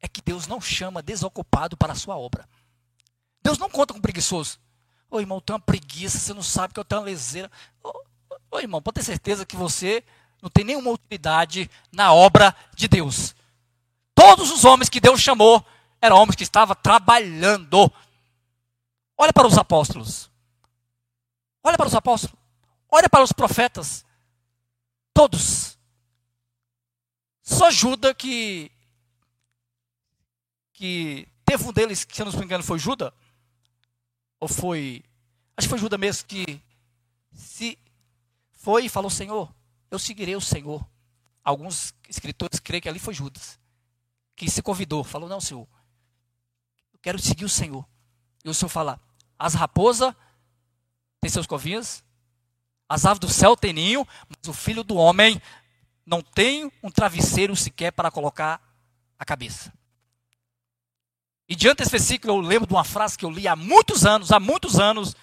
é 0.00 0.08
que 0.08 0.22
Deus 0.22 0.46
não 0.46 0.58
chama 0.58 1.02
desocupado 1.02 1.76
para 1.76 1.92
a 1.92 1.94
sua 1.94 2.16
obra. 2.16 2.48
Deus 3.42 3.58
não 3.58 3.68
conta 3.68 3.92
com 3.92 4.00
preguiçoso. 4.00 4.58
Ô 5.10 5.20
irmão, 5.20 5.38
tem 5.38 5.52
uma 5.52 5.60
preguiça, 5.60 6.18
você 6.18 6.32
não 6.32 6.42
sabe 6.42 6.72
que 6.72 6.80
eu 6.80 6.84
tenho 6.84 7.02
uma 7.02 7.04
leseira. 7.04 7.50
Ô, 7.84 7.92
ô 8.52 8.58
irmão, 8.58 8.80
pode 8.80 8.94
ter 8.94 9.02
certeza 9.02 9.44
que 9.44 9.54
você 9.54 10.02
não 10.40 10.48
tem 10.48 10.64
nenhuma 10.64 10.92
utilidade 10.92 11.70
na 11.92 12.10
obra 12.10 12.56
de 12.74 12.88
Deus. 12.88 13.34
Todos 14.14 14.50
os 14.50 14.64
homens 14.64 14.88
que 14.88 14.98
Deus 14.98 15.20
chamou 15.20 15.62
eram 16.00 16.16
homens 16.16 16.36
que 16.36 16.44
estavam 16.44 16.74
trabalhando. 16.74 17.92
Olha 19.14 19.32
para 19.34 19.46
os 19.46 19.58
apóstolos. 19.58 20.30
Olha 21.62 21.76
para 21.76 21.88
os 21.88 21.94
apóstolos. 21.94 22.34
Olha 22.90 23.10
para 23.10 23.22
os 23.22 23.32
profetas. 23.34 24.06
Todos 25.12 25.77
só 27.48 27.70
Judas 27.70 28.14
que 28.16 28.70
que 30.74 31.26
teve 31.44 31.64
um 31.64 31.72
deles, 31.72 32.04
que 32.04 32.14
se 32.14 32.22
eu 32.22 32.26
não 32.26 32.38
me 32.38 32.44
engano 32.44 32.62
foi 32.62 32.78
Judas, 32.78 33.10
ou 34.38 34.46
foi, 34.46 35.02
acho 35.56 35.66
que 35.66 35.70
foi 35.70 35.78
Judas 35.78 35.98
mesmo 35.98 36.28
que 36.28 36.62
se 37.32 37.76
foi 38.52 38.84
e 38.84 38.88
falou, 38.88 39.10
Senhor, 39.10 39.52
eu 39.90 39.98
seguirei 39.98 40.36
o 40.36 40.40
Senhor. 40.40 40.86
Alguns 41.42 41.92
escritores 42.08 42.60
creem 42.60 42.80
que 42.80 42.88
ali 42.88 43.00
foi 43.00 43.14
Judas, 43.14 43.58
que 44.36 44.48
se 44.48 44.62
convidou, 44.62 45.02
falou, 45.02 45.28
não, 45.28 45.40
Senhor, 45.40 45.66
eu 46.92 46.98
quero 47.00 47.18
seguir 47.18 47.44
o 47.44 47.48
Senhor. 47.48 47.84
E 48.44 48.48
o 48.48 48.54
Senhor 48.54 48.68
fala, 48.68 49.00
as 49.36 49.54
raposas 49.54 50.14
têm 51.20 51.30
seus 51.30 51.46
covinhas, 51.46 52.04
As 52.88 53.04
aves 53.04 53.20
do 53.20 53.28
céu 53.28 53.54
têm 53.54 53.74
ninho, 53.74 54.06
mas 54.28 54.48
o 54.48 54.52
filho 54.52 54.82
do 54.82 54.96
homem 54.96 55.40
não 56.08 56.22
tem 56.22 56.72
um 56.82 56.90
travesseiro 56.90 57.54
sequer 57.54 57.92
para 57.92 58.10
colocar 58.10 58.60
a 59.18 59.24
cabeça. 59.24 59.70
E 61.46 61.54
diante 61.54 61.78
desse 61.78 61.90
versículo 61.90 62.32
eu 62.32 62.40
lembro 62.40 62.66
de 62.66 62.72
uma 62.72 62.84
frase 62.84 63.16
que 63.16 63.24
eu 63.24 63.30
li 63.30 63.46
há 63.46 63.54
muitos 63.54 64.06
anos, 64.06 64.32
há 64.32 64.40
muitos 64.40 64.80
anos, 64.80 65.14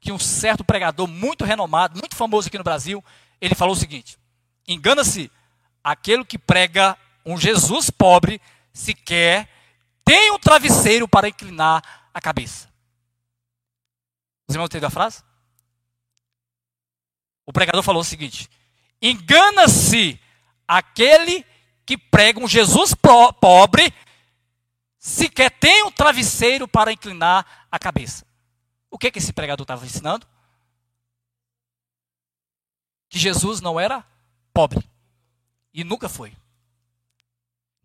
que 0.00 0.10
um 0.10 0.18
certo 0.18 0.64
pregador 0.64 1.06
muito 1.06 1.44
renomado, 1.44 1.98
muito 1.98 2.16
famoso 2.16 2.48
aqui 2.48 2.56
no 2.56 2.64
Brasil, 2.64 3.04
ele 3.40 3.54
falou 3.54 3.74
o 3.74 3.78
seguinte: 3.78 4.18
engana-se 4.66 5.30
aquele 5.84 6.24
que 6.24 6.38
prega 6.38 6.96
um 7.26 7.36
Jesus 7.36 7.90
pobre, 7.90 8.40
sequer 8.72 9.48
tem 10.04 10.30
um 10.32 10.38
travesseiro 10.38 11.06
para 11.06 11.28
inclinar 11.28 12.08
a 12.12 12.20
cabeça. 12.20 12.68
Os 14.48 14.54
irmãos 14.54 14.66
entenderam 14.66 14.88
a 14.88 14.90
frase? 14.90 15.22
O 17.44 17.52
pregador 17.52 17.82
falou 17.82 18.00
o 18.00 18.04
seguinte: 18.04 18.48
engana-se 19.00 20.21
aquele 20.76 21.44
que 21.84 21.98
prega 21.98 22.40
um 22.40 22.48
Jesus 22.48 22.94
pobre, 22.94 23.92
sequer 24.98 25.50
tem 25.50 25.84
um 25.84 25.90
travesseiro 25.90 26.66
para 26.66 26.92
inclinar 26.92 27.66
a 27.70 27.78
cabeça. 27.78 28.24
O 28.90 28.98
que, 28.98 29.10
que 29.10 29.18
esse 29.18 29.32
pregador 29.32 29.64
estava 29.64 29.84
ensinando? 29.84 30.26
Que 33.08 33.18
Jesus 33.18 33.60
não 33.60 33.78
era 33.78 34.04
pobre. 34.52 34.82
E 35.74 35.84
nunca 35.84 36.08
foi. 36.08 36.32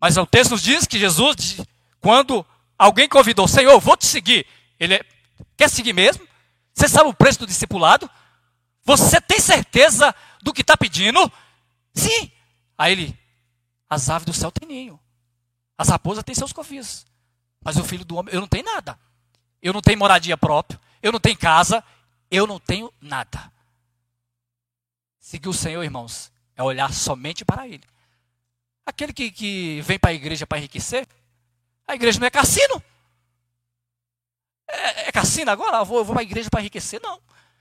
Mas 0.00 0.16
o 0.16 0.26
texto 0.26 0.52
nos 0.52 0.62
diz 0.62 0.86
que 0.86 0.98
Jesus, 0.98 1.60
quando 2.00 2.46
alguém 2.78 3.08
convidou, 3.08 3.48
Senhor, 3.48 3.78
vou 3.80 3.96
te 3.96 4.06
seguir, 4.06 4.46
ele 4.78 4.94
é, 4.94 5.04
quer 5.56 5.68
seguir 5.68 5.92
mesmo? 5.92 6.26
Você 6.72 6.88
sabe 6.88 7.10
o 7.10 7.14
preço 7.14 7.40
do 7.40 7.46
discipulado? 7.46 8.08
Você 8.84 9.20
tem 9.20 9.40
certeza 9.40 10.14
do 10.40 10.52
que 10.52 10.62
está 10.62 10.76
pedindo? 10.76 11.30
Sim. 11.92 12.30
Aí 12.78 12.92
ele, 12.92 13.18
as 13.90 14.08
aves 14.08 14.24
do 14.24 14.32
céu 14.32 14.52
têm 14.52 14.68
ninho. 14.68 15.00
As 15.76 15.88
raposas 15.88 16.22
têm 16.22 16.34
seus 16.34 16.52
covis. 16.52 17.04
Mas 17.62 17.76
o 17.76 17.84
filho 17.84 18.04
do 18.04 18.16
homem, 18.16 18.32
eu 18.32 18.40
não 18.40 18.46
tenho 18.48 18.64
nada. 18.64 18.98
Eu 19.60 19.72
não 19.72 19.82
tenho 19.82 19.98
moradia 19.98 20.38
própria. 20.38 20.80
Eu 21.02 21.10
não 21.10 21.18
tenho 21.18 21.36
casa. 21.36 21.82
Eu 22.30 22.46
não 22.46 22.60
tenho 22.60 22.92
nada. 23.00 23.52
Seguir 25.18 25.48
o 25.48 25.52
Senhor, 25.52 25.82
irmãos, 25.82 26.32
é 26.56 26.62
olhar 26.62 26.92
somente 26.92 27.44
para 27.44 27.66
Ele. 27.66 27.84
Aquele 28.86 29.12
que, 29.12 29.30
que 29.30 29.80
vem 29.82 29.98
para 29.98 30.10
a 30.10 30.14
igreja 30.14 30.46
para 30.46 30.58
enriquecer, 30.58 31.06
a 31.86 31.94
igreja 31.94 32.18
não 32.18 32.26
é 32.26 32.30
cassino. 32.30 32.82
É, 34.66 35.08
é 35.08 35.12
cassino 35.12 35.50
agora? 35.50 35.78
Eu 35.78 35.84
vou, 35.84 36.04
vou 36.04 36.14
para 36.14 36.22
a 36.22 36.24
igreja 36.24 36.48
para 36.48 36.60
enriquecer? 36.60 37.00
Não. 37.02 37.20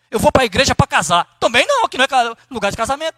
Eu 0.09 0.19
vou 0.19 0.31
para 0.31 0.43
a 0.43 0.45
igreja 0.45 0.73
para 0.73 0.87
casar. 0.87 1.37
Também 1.39 1.65
não, 1.67 1.83
aqui 1.83 1.97
não 1.97 2.05
é 2.05 2.35
lugar 2.49 2.71
de 2.71 2.77
casamento. 2.77 3.17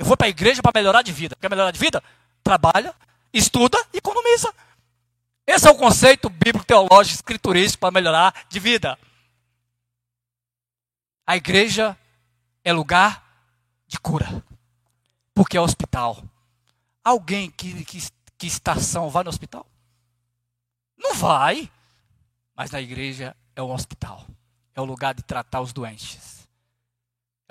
Eu 0.00 0.06
vou 0.06 0.16
para 0.16 0.28
a 0.28 0.30
igreja 0.30 0.62
para 0.62 0.80
melhorar 0.80 1.02
de 1.02 1.12
vida. 1.12 1.36
Quer 1.38 1.50
melhorar 1.50 1.70
de 1.70 1.78
vida? 1.78 2.02
Trabalha, 2.42 2.94
estuda 3.34 3.76
e 3.92 3.98
economiza. 3.98 4.50
Esse 5.46 5.68
é 5.68 5.70
o 5.70 5.76
conceito 5.76 6.30
bíblico, 6.30 6.64
teológico, 6.64 7.16
escriturístico 7.16 7.82
para 7.82 7.90
melhorar 7.90 8.46
de 8.48 8.58
vida. 8.58 8.98
A 11.26 11.36
igreja 11.36 11.98
é 12.64 12.72
lugar 12.72 13.22
de 13.86 14.00
cura, 14.00 14.42
porque 15.34 15.58
é 15.58 15.60
hospital. 15.60 16.24
Alguém 17.04 17.50
que, 17.50 17.84
que, 17.84 18.00
que 18.38 18.46
estação 18.46 19.10
vai 19.10 19.22
no 19.22 19.28
hospital? 19.28 19.66
Não 20.96 21.14
vai, 21.14 21.70
mas 22.56 22.70
na 22.70 22.80
igreja 22.80 23.36
é 23.54 23.62
um 23.62 23.70
hospital, 23.70 24.26
é 24.74 24.80
o 24.80 24.84
lugar 24.84 25.12
de 25.12 25.22
tratar 25.22 25.60
os 25.60 25.74
doentes, 25.74 26.48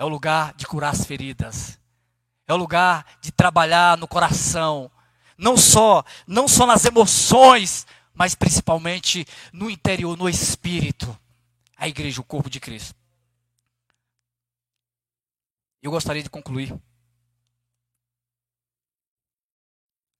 é 0.00 0.04
o 0.04 0.08
lugar 0.08 0.52
de 0.54 0.66
curar 0.66 0.92
as 0.92 1.04
feridas, 1.04 1.79
é 2.50 2.54
o 2.54 2.56
lugar 2.56 3.06
de 3.20 3.30
trabalhar 3.30 3.96
no 3.96 4.08
coração, 4.08 4.90
não 5.38 5.56
só, 5.56 6.04
não 6.26 6.48
só 6.48 6.66
nas 6.66 6.84
emoções, 6.84 7.86
mas 8.12 8.34
principalmente 8.34 9.24
no 9.52 9.70
interior, 9.70 10.16
no 10.16 10.28
espírito. 10.28 11.16
A 11.76 11.88
igreja, 11.88 12.20
o 12.20 12.24
corpo 12.24 12.50
de 12.50 12.58
Cristo. 12.58 12.94
Eu 15.80 15.92
gostaria 15.92 16.22
de 16.22 16.28
concluir. 16.28 16.76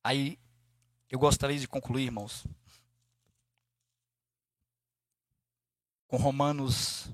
Aí, 0.03 0.39
eu 1.11 1.19
gostaria 1.19 1.59
de 1.59 1.67
concluir, 1.67 2.05
irmãos, 2.05 2.47
com 6.07 6.17
Romanos 6.17 7.11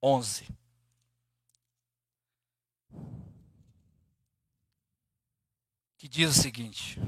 11. 0.00 0.59
Que 6.00 6.08
diz 6.08 6.30
o 6.30 6.32
seguinte: 6.32 6.98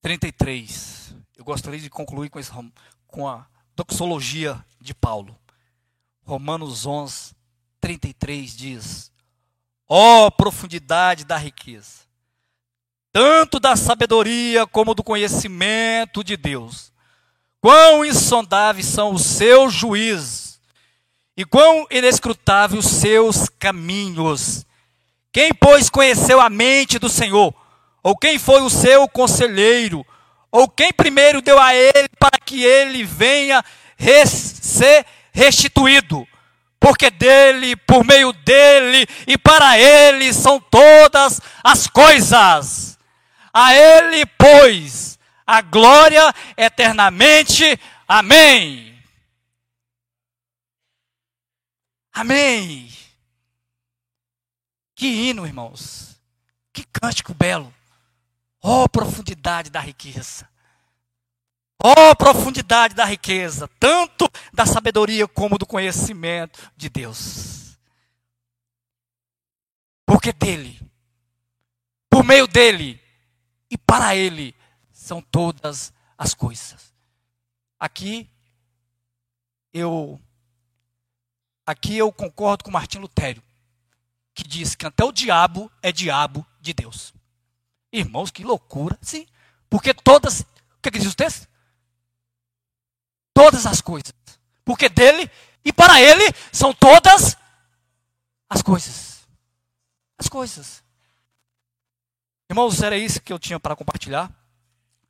Trinta 0.00 0.26
e 0.26 0.32
três. 0.32 1.14
Eu 1.36 1.44
gostaria 1.44 1.78
de 1.78 1.90
concluir 1.90 2.30
com, 2.30 2.38
esse, 2.38 2.50
com 3.06 3.28
a 3.28 3.46
doxologia 3.76 4.64
de 4.80 4.94
Paulo. 4.94 5.38
Romanos 6.22 6.86
11, 6.86 7.36
33 7.82 8.56
diz: 8.56 9.12
Ó 9.86 10.24
oh, 10.24 10.32
profundidade 10.32 11.26
da 11.26 11.36
riqueza, 11.36 12.07
tanto 13.12 13.58
da 13.58 13.76
sabedoria 13.76 14.66
como 14.66 14.94
do 14.94 15.02
conhecimento 15.02 16.22
de 16.22 16.36
Deus. 16.36 16.92
Quão 17.60 18.04
insondáveis 18.04 18.86
são 18.86 19.12
os 19.12 19.22
seus 19.24 19.72
juízos 19.72 20.60
e 21.36 21.44
quão 21.44 21.86
inescrutáveis 21.90 22.84
os 22.84 22.90
seus 22.90 23.48
caminhos. 23.60 24.66
Quem, 25.32 25.54
pois, 25.54 25.88
conheceu 25.88 26.40
a 26.40 26.50
mente 26.50 26.98
do 26.98 27.08
Senhor? 27.08 27.54
Ou 28.02 28.16
quem 28.16 28.38
foi 28.38 28.60
o 28.60 28.68
seu 28.68 29.08
conselheiro? 29.08 30.04
Ou 30.50 30.68
quem 30.68 30.92
primeiro 30.92 31.40
deu 31.40 31.58
a 31.60 31.74
ele 31.74 32.08
para 32.18 32.38
que 32.44 32.64
ele 32.64 33.04
venha 33.04 33.64
res 33.96 34.30
ser 34.30 35.06
restituído? 35.32 36.26
Porque 36.80 37.10
dele, 37.10 37.76
por 37.76 38.04
meio 38.04 38.32
dele 38.32 39.06
e 39.26 39.38
para 39.38 39.78
ele 39.78 40.32
são 40.32 40.60
todas 40.60 41.40
as 41.62 41.86
coisas. 41.86 42.97
A 43.52 43.74
Ele, 43.74 44.24
pois, 44.26 45.18
a 45.46 45.60
glória 45.60 46.32
eternamente. 46.56 47.64
Amém. 48.06 49.02
Amém. 52.12 52.92
Que 54.94 55.06
hino, 55.06 55.46
irmãos. 55.46 56.20
Que 56.72 56.84
cântico 56.84 57.32
belo. 57.32 57.72
Oh, 58.60 58.88
profundidade 58.88 59.70
da 59.70 59.80
riqueza. 59.80 60.48
Oh, 61.80 62.14
profundidade 62.16 62.94
da 62.94 63.04
riqueza, 63.04 63.68
tanto 63.78 64.28
da 64.52 64.66
sabedoria 64.66 65.28
como 65.28 65.56
do 65.56 65.64
conhecimento 65.64 66.72
de 66.76 66.88
Deus. 66.88 67.78
Porque 70.04 70.32
dele, 70.32 70.80
por 72.10 72.24
meio 72.24 72.48
dele, 72.48 73.00
e 73.70 73.76
para 73.76 74.16
Ele 74.16 74.54
são 74.92 75.20
todas 75.20 75.92
as 76.16 76.34
coisas. 76.34 76.92
Aqui 77.78 78.28
eu 79.72 80.20
aqui 81.64 81.96
eu 81.96 82.10
concordo 82.10 82.64
com 82.64 82.70
Martim 82.70 82.98
Lutero, 82.98 83.42
que 84.34 84.42
diz 84.42 84.74
que 84.74 84.86
até 84.86 85.04
o 85.04 85.12
diabo 85.12 85.70
é 85.82 85.92
diabo 85.92 86.44
de 86.60 86.72
Deus. 86.72 87.12
Irmãos, 87.92 88.30
que 88.30 88.42
loucura, 88.42 88.98
sim. 89.00 89.26
Porque 89.68 89.92
todas, 89.92 90.40
o 90.40 90.46
que, 90.82 90.90
que 90.90 90.98
diz 90.98 91.12
o 91.12 91.16
texto? 91.16 91.46
Todas 93.34 93.66
as 93.66 93.80
coisas. 93.80 94.12
Porque 94.64 94.88
dele 94.88 95.30
e 95.64 95.72
para 95.72 96.00
ele 96.00 96.24
são 96.52 96.72
todas 96.72 97.36
as 98.48 98.62
coisas. 98.62 99.26
As 100.18 100.28
coisas. 100.28 100.82
Irmãos, 102.50 102.80
era 102.80 102.96
isso 102.96 103.20
que 103.20 103.30
eu 103.30 103.38
tinha 103.38 103.60
para 103.60 103.76
compartilhar. 103.76 104.34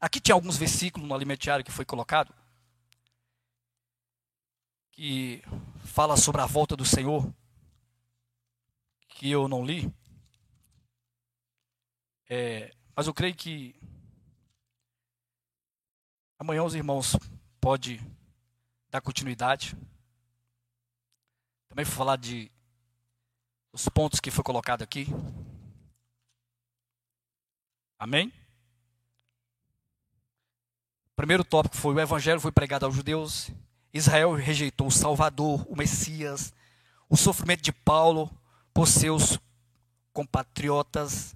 Aqui 0.00 0.20
tinha 0.20 0.34
alguns 0.34 0.56
versículos 0.56 1.08
no 1.08 1.14
alimentário 1.14 1.64
que 1.64 1.70
foi 1.70 1.84
colocado, 1.84 2.34
que 4.90 5.40
fala 5.84 6.16
sobre 6.16 6.40
a 6.40 6.46
volta 6.46 6.74
do 6.74 6.84
Senhor, 6.84 7.32
que 9.06 9.30
eu 9.30 9.46
não 9.46 9.64
li. 9.64 9.88
É, 12.28 12.74
mas 12.96 13.06
eu 13.06 13.14
creio 13.14 13.36
que 13.36 13.76
amanhã 16.40 16.64
os 16.64 16.74
irmãos 16.74 17.16
podem 17.60 18.00
dar 18.90 19.00
continuidade. 19.00 19.76
Também 21.68 21.84
vou 21.84 21.94
falar 21.94 22.16
de 22.16 22.50
os 23.72 23.88
pontos 23.88 24.18
que 24.18 24.32
foi 24.32 24.42
colocado 24.42 24.82
aqui. 24.82 25.06
Amém? 27.98 28.32
O 31.12 31.16
primeiro 31.16 31.42
tópico 31.42 31.76
foi 31.76 31.94
o 31.94 32.00
evangelho 32.00 32.40
foi 32.40 32.52
pregado 32.52 32.86
aos 32.86 32.94
judeus. 32.94 33.50
Israel 33.92 34.32
rejeitou 34.34 34.86
o 34.86 34.92
Salvador, 34.92 35.66
o 35.68 35.76
Messias, 35.76 36.52
o 37.08 37.16
sofrimento 37.16 37.62
de 37.62 37.72
Paulo 37.72 38.30
por 38.72 38.86
seus 38.86 39.38
compatriotas, 40.12 41.34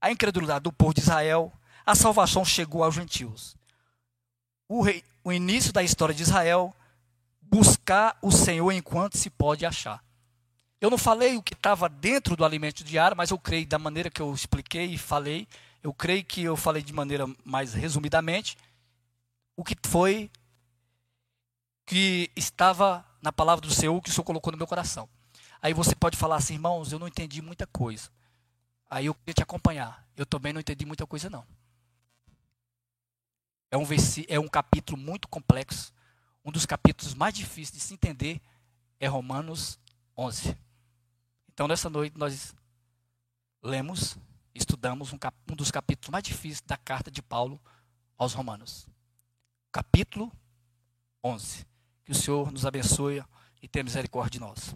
a 0.00 0.10
incredulidade 0.10 0.64
do 0.64 0.72
povo 0.72 0.92
de 0.92 1.00
Israel, 1.00 1.50
a 1.86 1.94
salvação 1.94 2.44
chegou 2.44 2.84
aos 2.84 2.94
gentios. 2.94 3.56
O, 4.68 4.82
rei, 4.82 5.02
o 5.22 5.32
início 5.32 5.72
da 5.72 5.82
história 5.82 6.14
de 6.14 6.22
Israel, 6.22 6.74
buscar 7.40 8.18
o 8.20 8.30
Senhor 8.30 8.72
enquanto 8.72 9.16
se 9.16 9.30
pode 9.30 9.64
achar. 9.64 10.04
Eu 10.80 10.90
não 10.90 10.98
falei 10.98 11.36
o 11.36 11.42
que 11.42 11.54
estava 11.54 11.88
dentro 11.88 12.36
do 12.36 12.44
alimento 12.44 12.84
diário, 12.84 13.16
mas 13.16 13.30
eu 13.30 13.38
creio 13.38 13.66
da 13.66 13.78
maneira 13.78 14.10
que 14.10 14.20
eu 14.20 14.34
expliquei 14.34 14.86
e 14.86 14.98
falei, 14.98 15.48
eu 15.84 15.92
creio 15.92 16.24
que 16.24 16.42
eu 16.42 16.56
falei 16.56 16.82
de 16.82 16.94
maneira 16.94 17.26
mais 17.44 17.74
resumidamente 17.74 18.56
o 19.54 19.62
que 19.62 19.76
foi 19.86 20.30
que 21.84 22.30
estava 22.34 23.06
na 23.20 23.30
palavra 23.30 23.66
do 23.66 23.72
Senhor 23.72 24.00
que 24.00 24.08
o 24.08 24.12
Senhor 24.12 24.24
colocou 24.24 24.50
no 24.50 24.56
meu 24.56 24.66
coração. 24.66 25.06
Aí 25.60 25.74
você 25.74 25.94
pode 25.94 26.16
falar 26.16 26.36
assim, 26.36 26.54
irmãos, 26.54 26.90
eu 26.90 26.98
não 26.98 27.06
entendi 27.06 27.42
muita 27.42 27.66
coisa. 27.66 28.10
Aí 28.88 29.06
eu 29.06 29.14
queria 29.14 29.34
te 29.34 29.42
acompanhar. 29.42 30.08
Eu 30.16 30.24
também 30.24 30.54
não 30.54 30.60
entendi 30.60 30.86
muita 30.86 31.06
coisa, 31.06 31.28
não. 31.28 31.46
É 33.70 33.76
um, 33.76 33.84
é 34.28 34.40
um 34.40 34.48
capítulo 34.48 34.96
muito 34.96 35.28
complexo. 35.28 35.92
Um 36.42 36.50
dos 36.50 36.64
capítulos 36.64 37.12
mais 37.12 37.34
difíceis 37.34 37.72
de 37.72 37.80
se 37.80 37.92
entender 37.92 38.40
é 38.98 39.06
Romanos 39.06 39.78
11. 40.16 40.56
Então, 41.52 41.68
nessa 41.68 41.90
noite, 41.90 42.16
nós 42.16 42.54
lemos, 43.62 44.16
estudamos 44.54 45.12
um, 45.12 45.18
cap, 45.18 45.36
um 45.50 45.56
dos 45.56 45.70
capítulos 45.70 46.10
mais 46.10 46.22
difíceis 46.22 46.60
da 46.60 46.76
carta 46.76 47.10
de 47.10 47.22
Paulo 47.22 47.60
aos 48.16 48.32
Romanos. 48.32 48.86
Capítulo 49.72 50.32
11. 51.22 51.66
Que 52.04 52.12
o 52.12 52.14
Senhor 52.14 52.52
nos 52.52 52.64
abençoe 52.64 53.22
e 53.60 53.68
tenha 53.68 53.82
misericórdia 53.82 54.38
de 54.38 54.40
nós. 54.40 54.74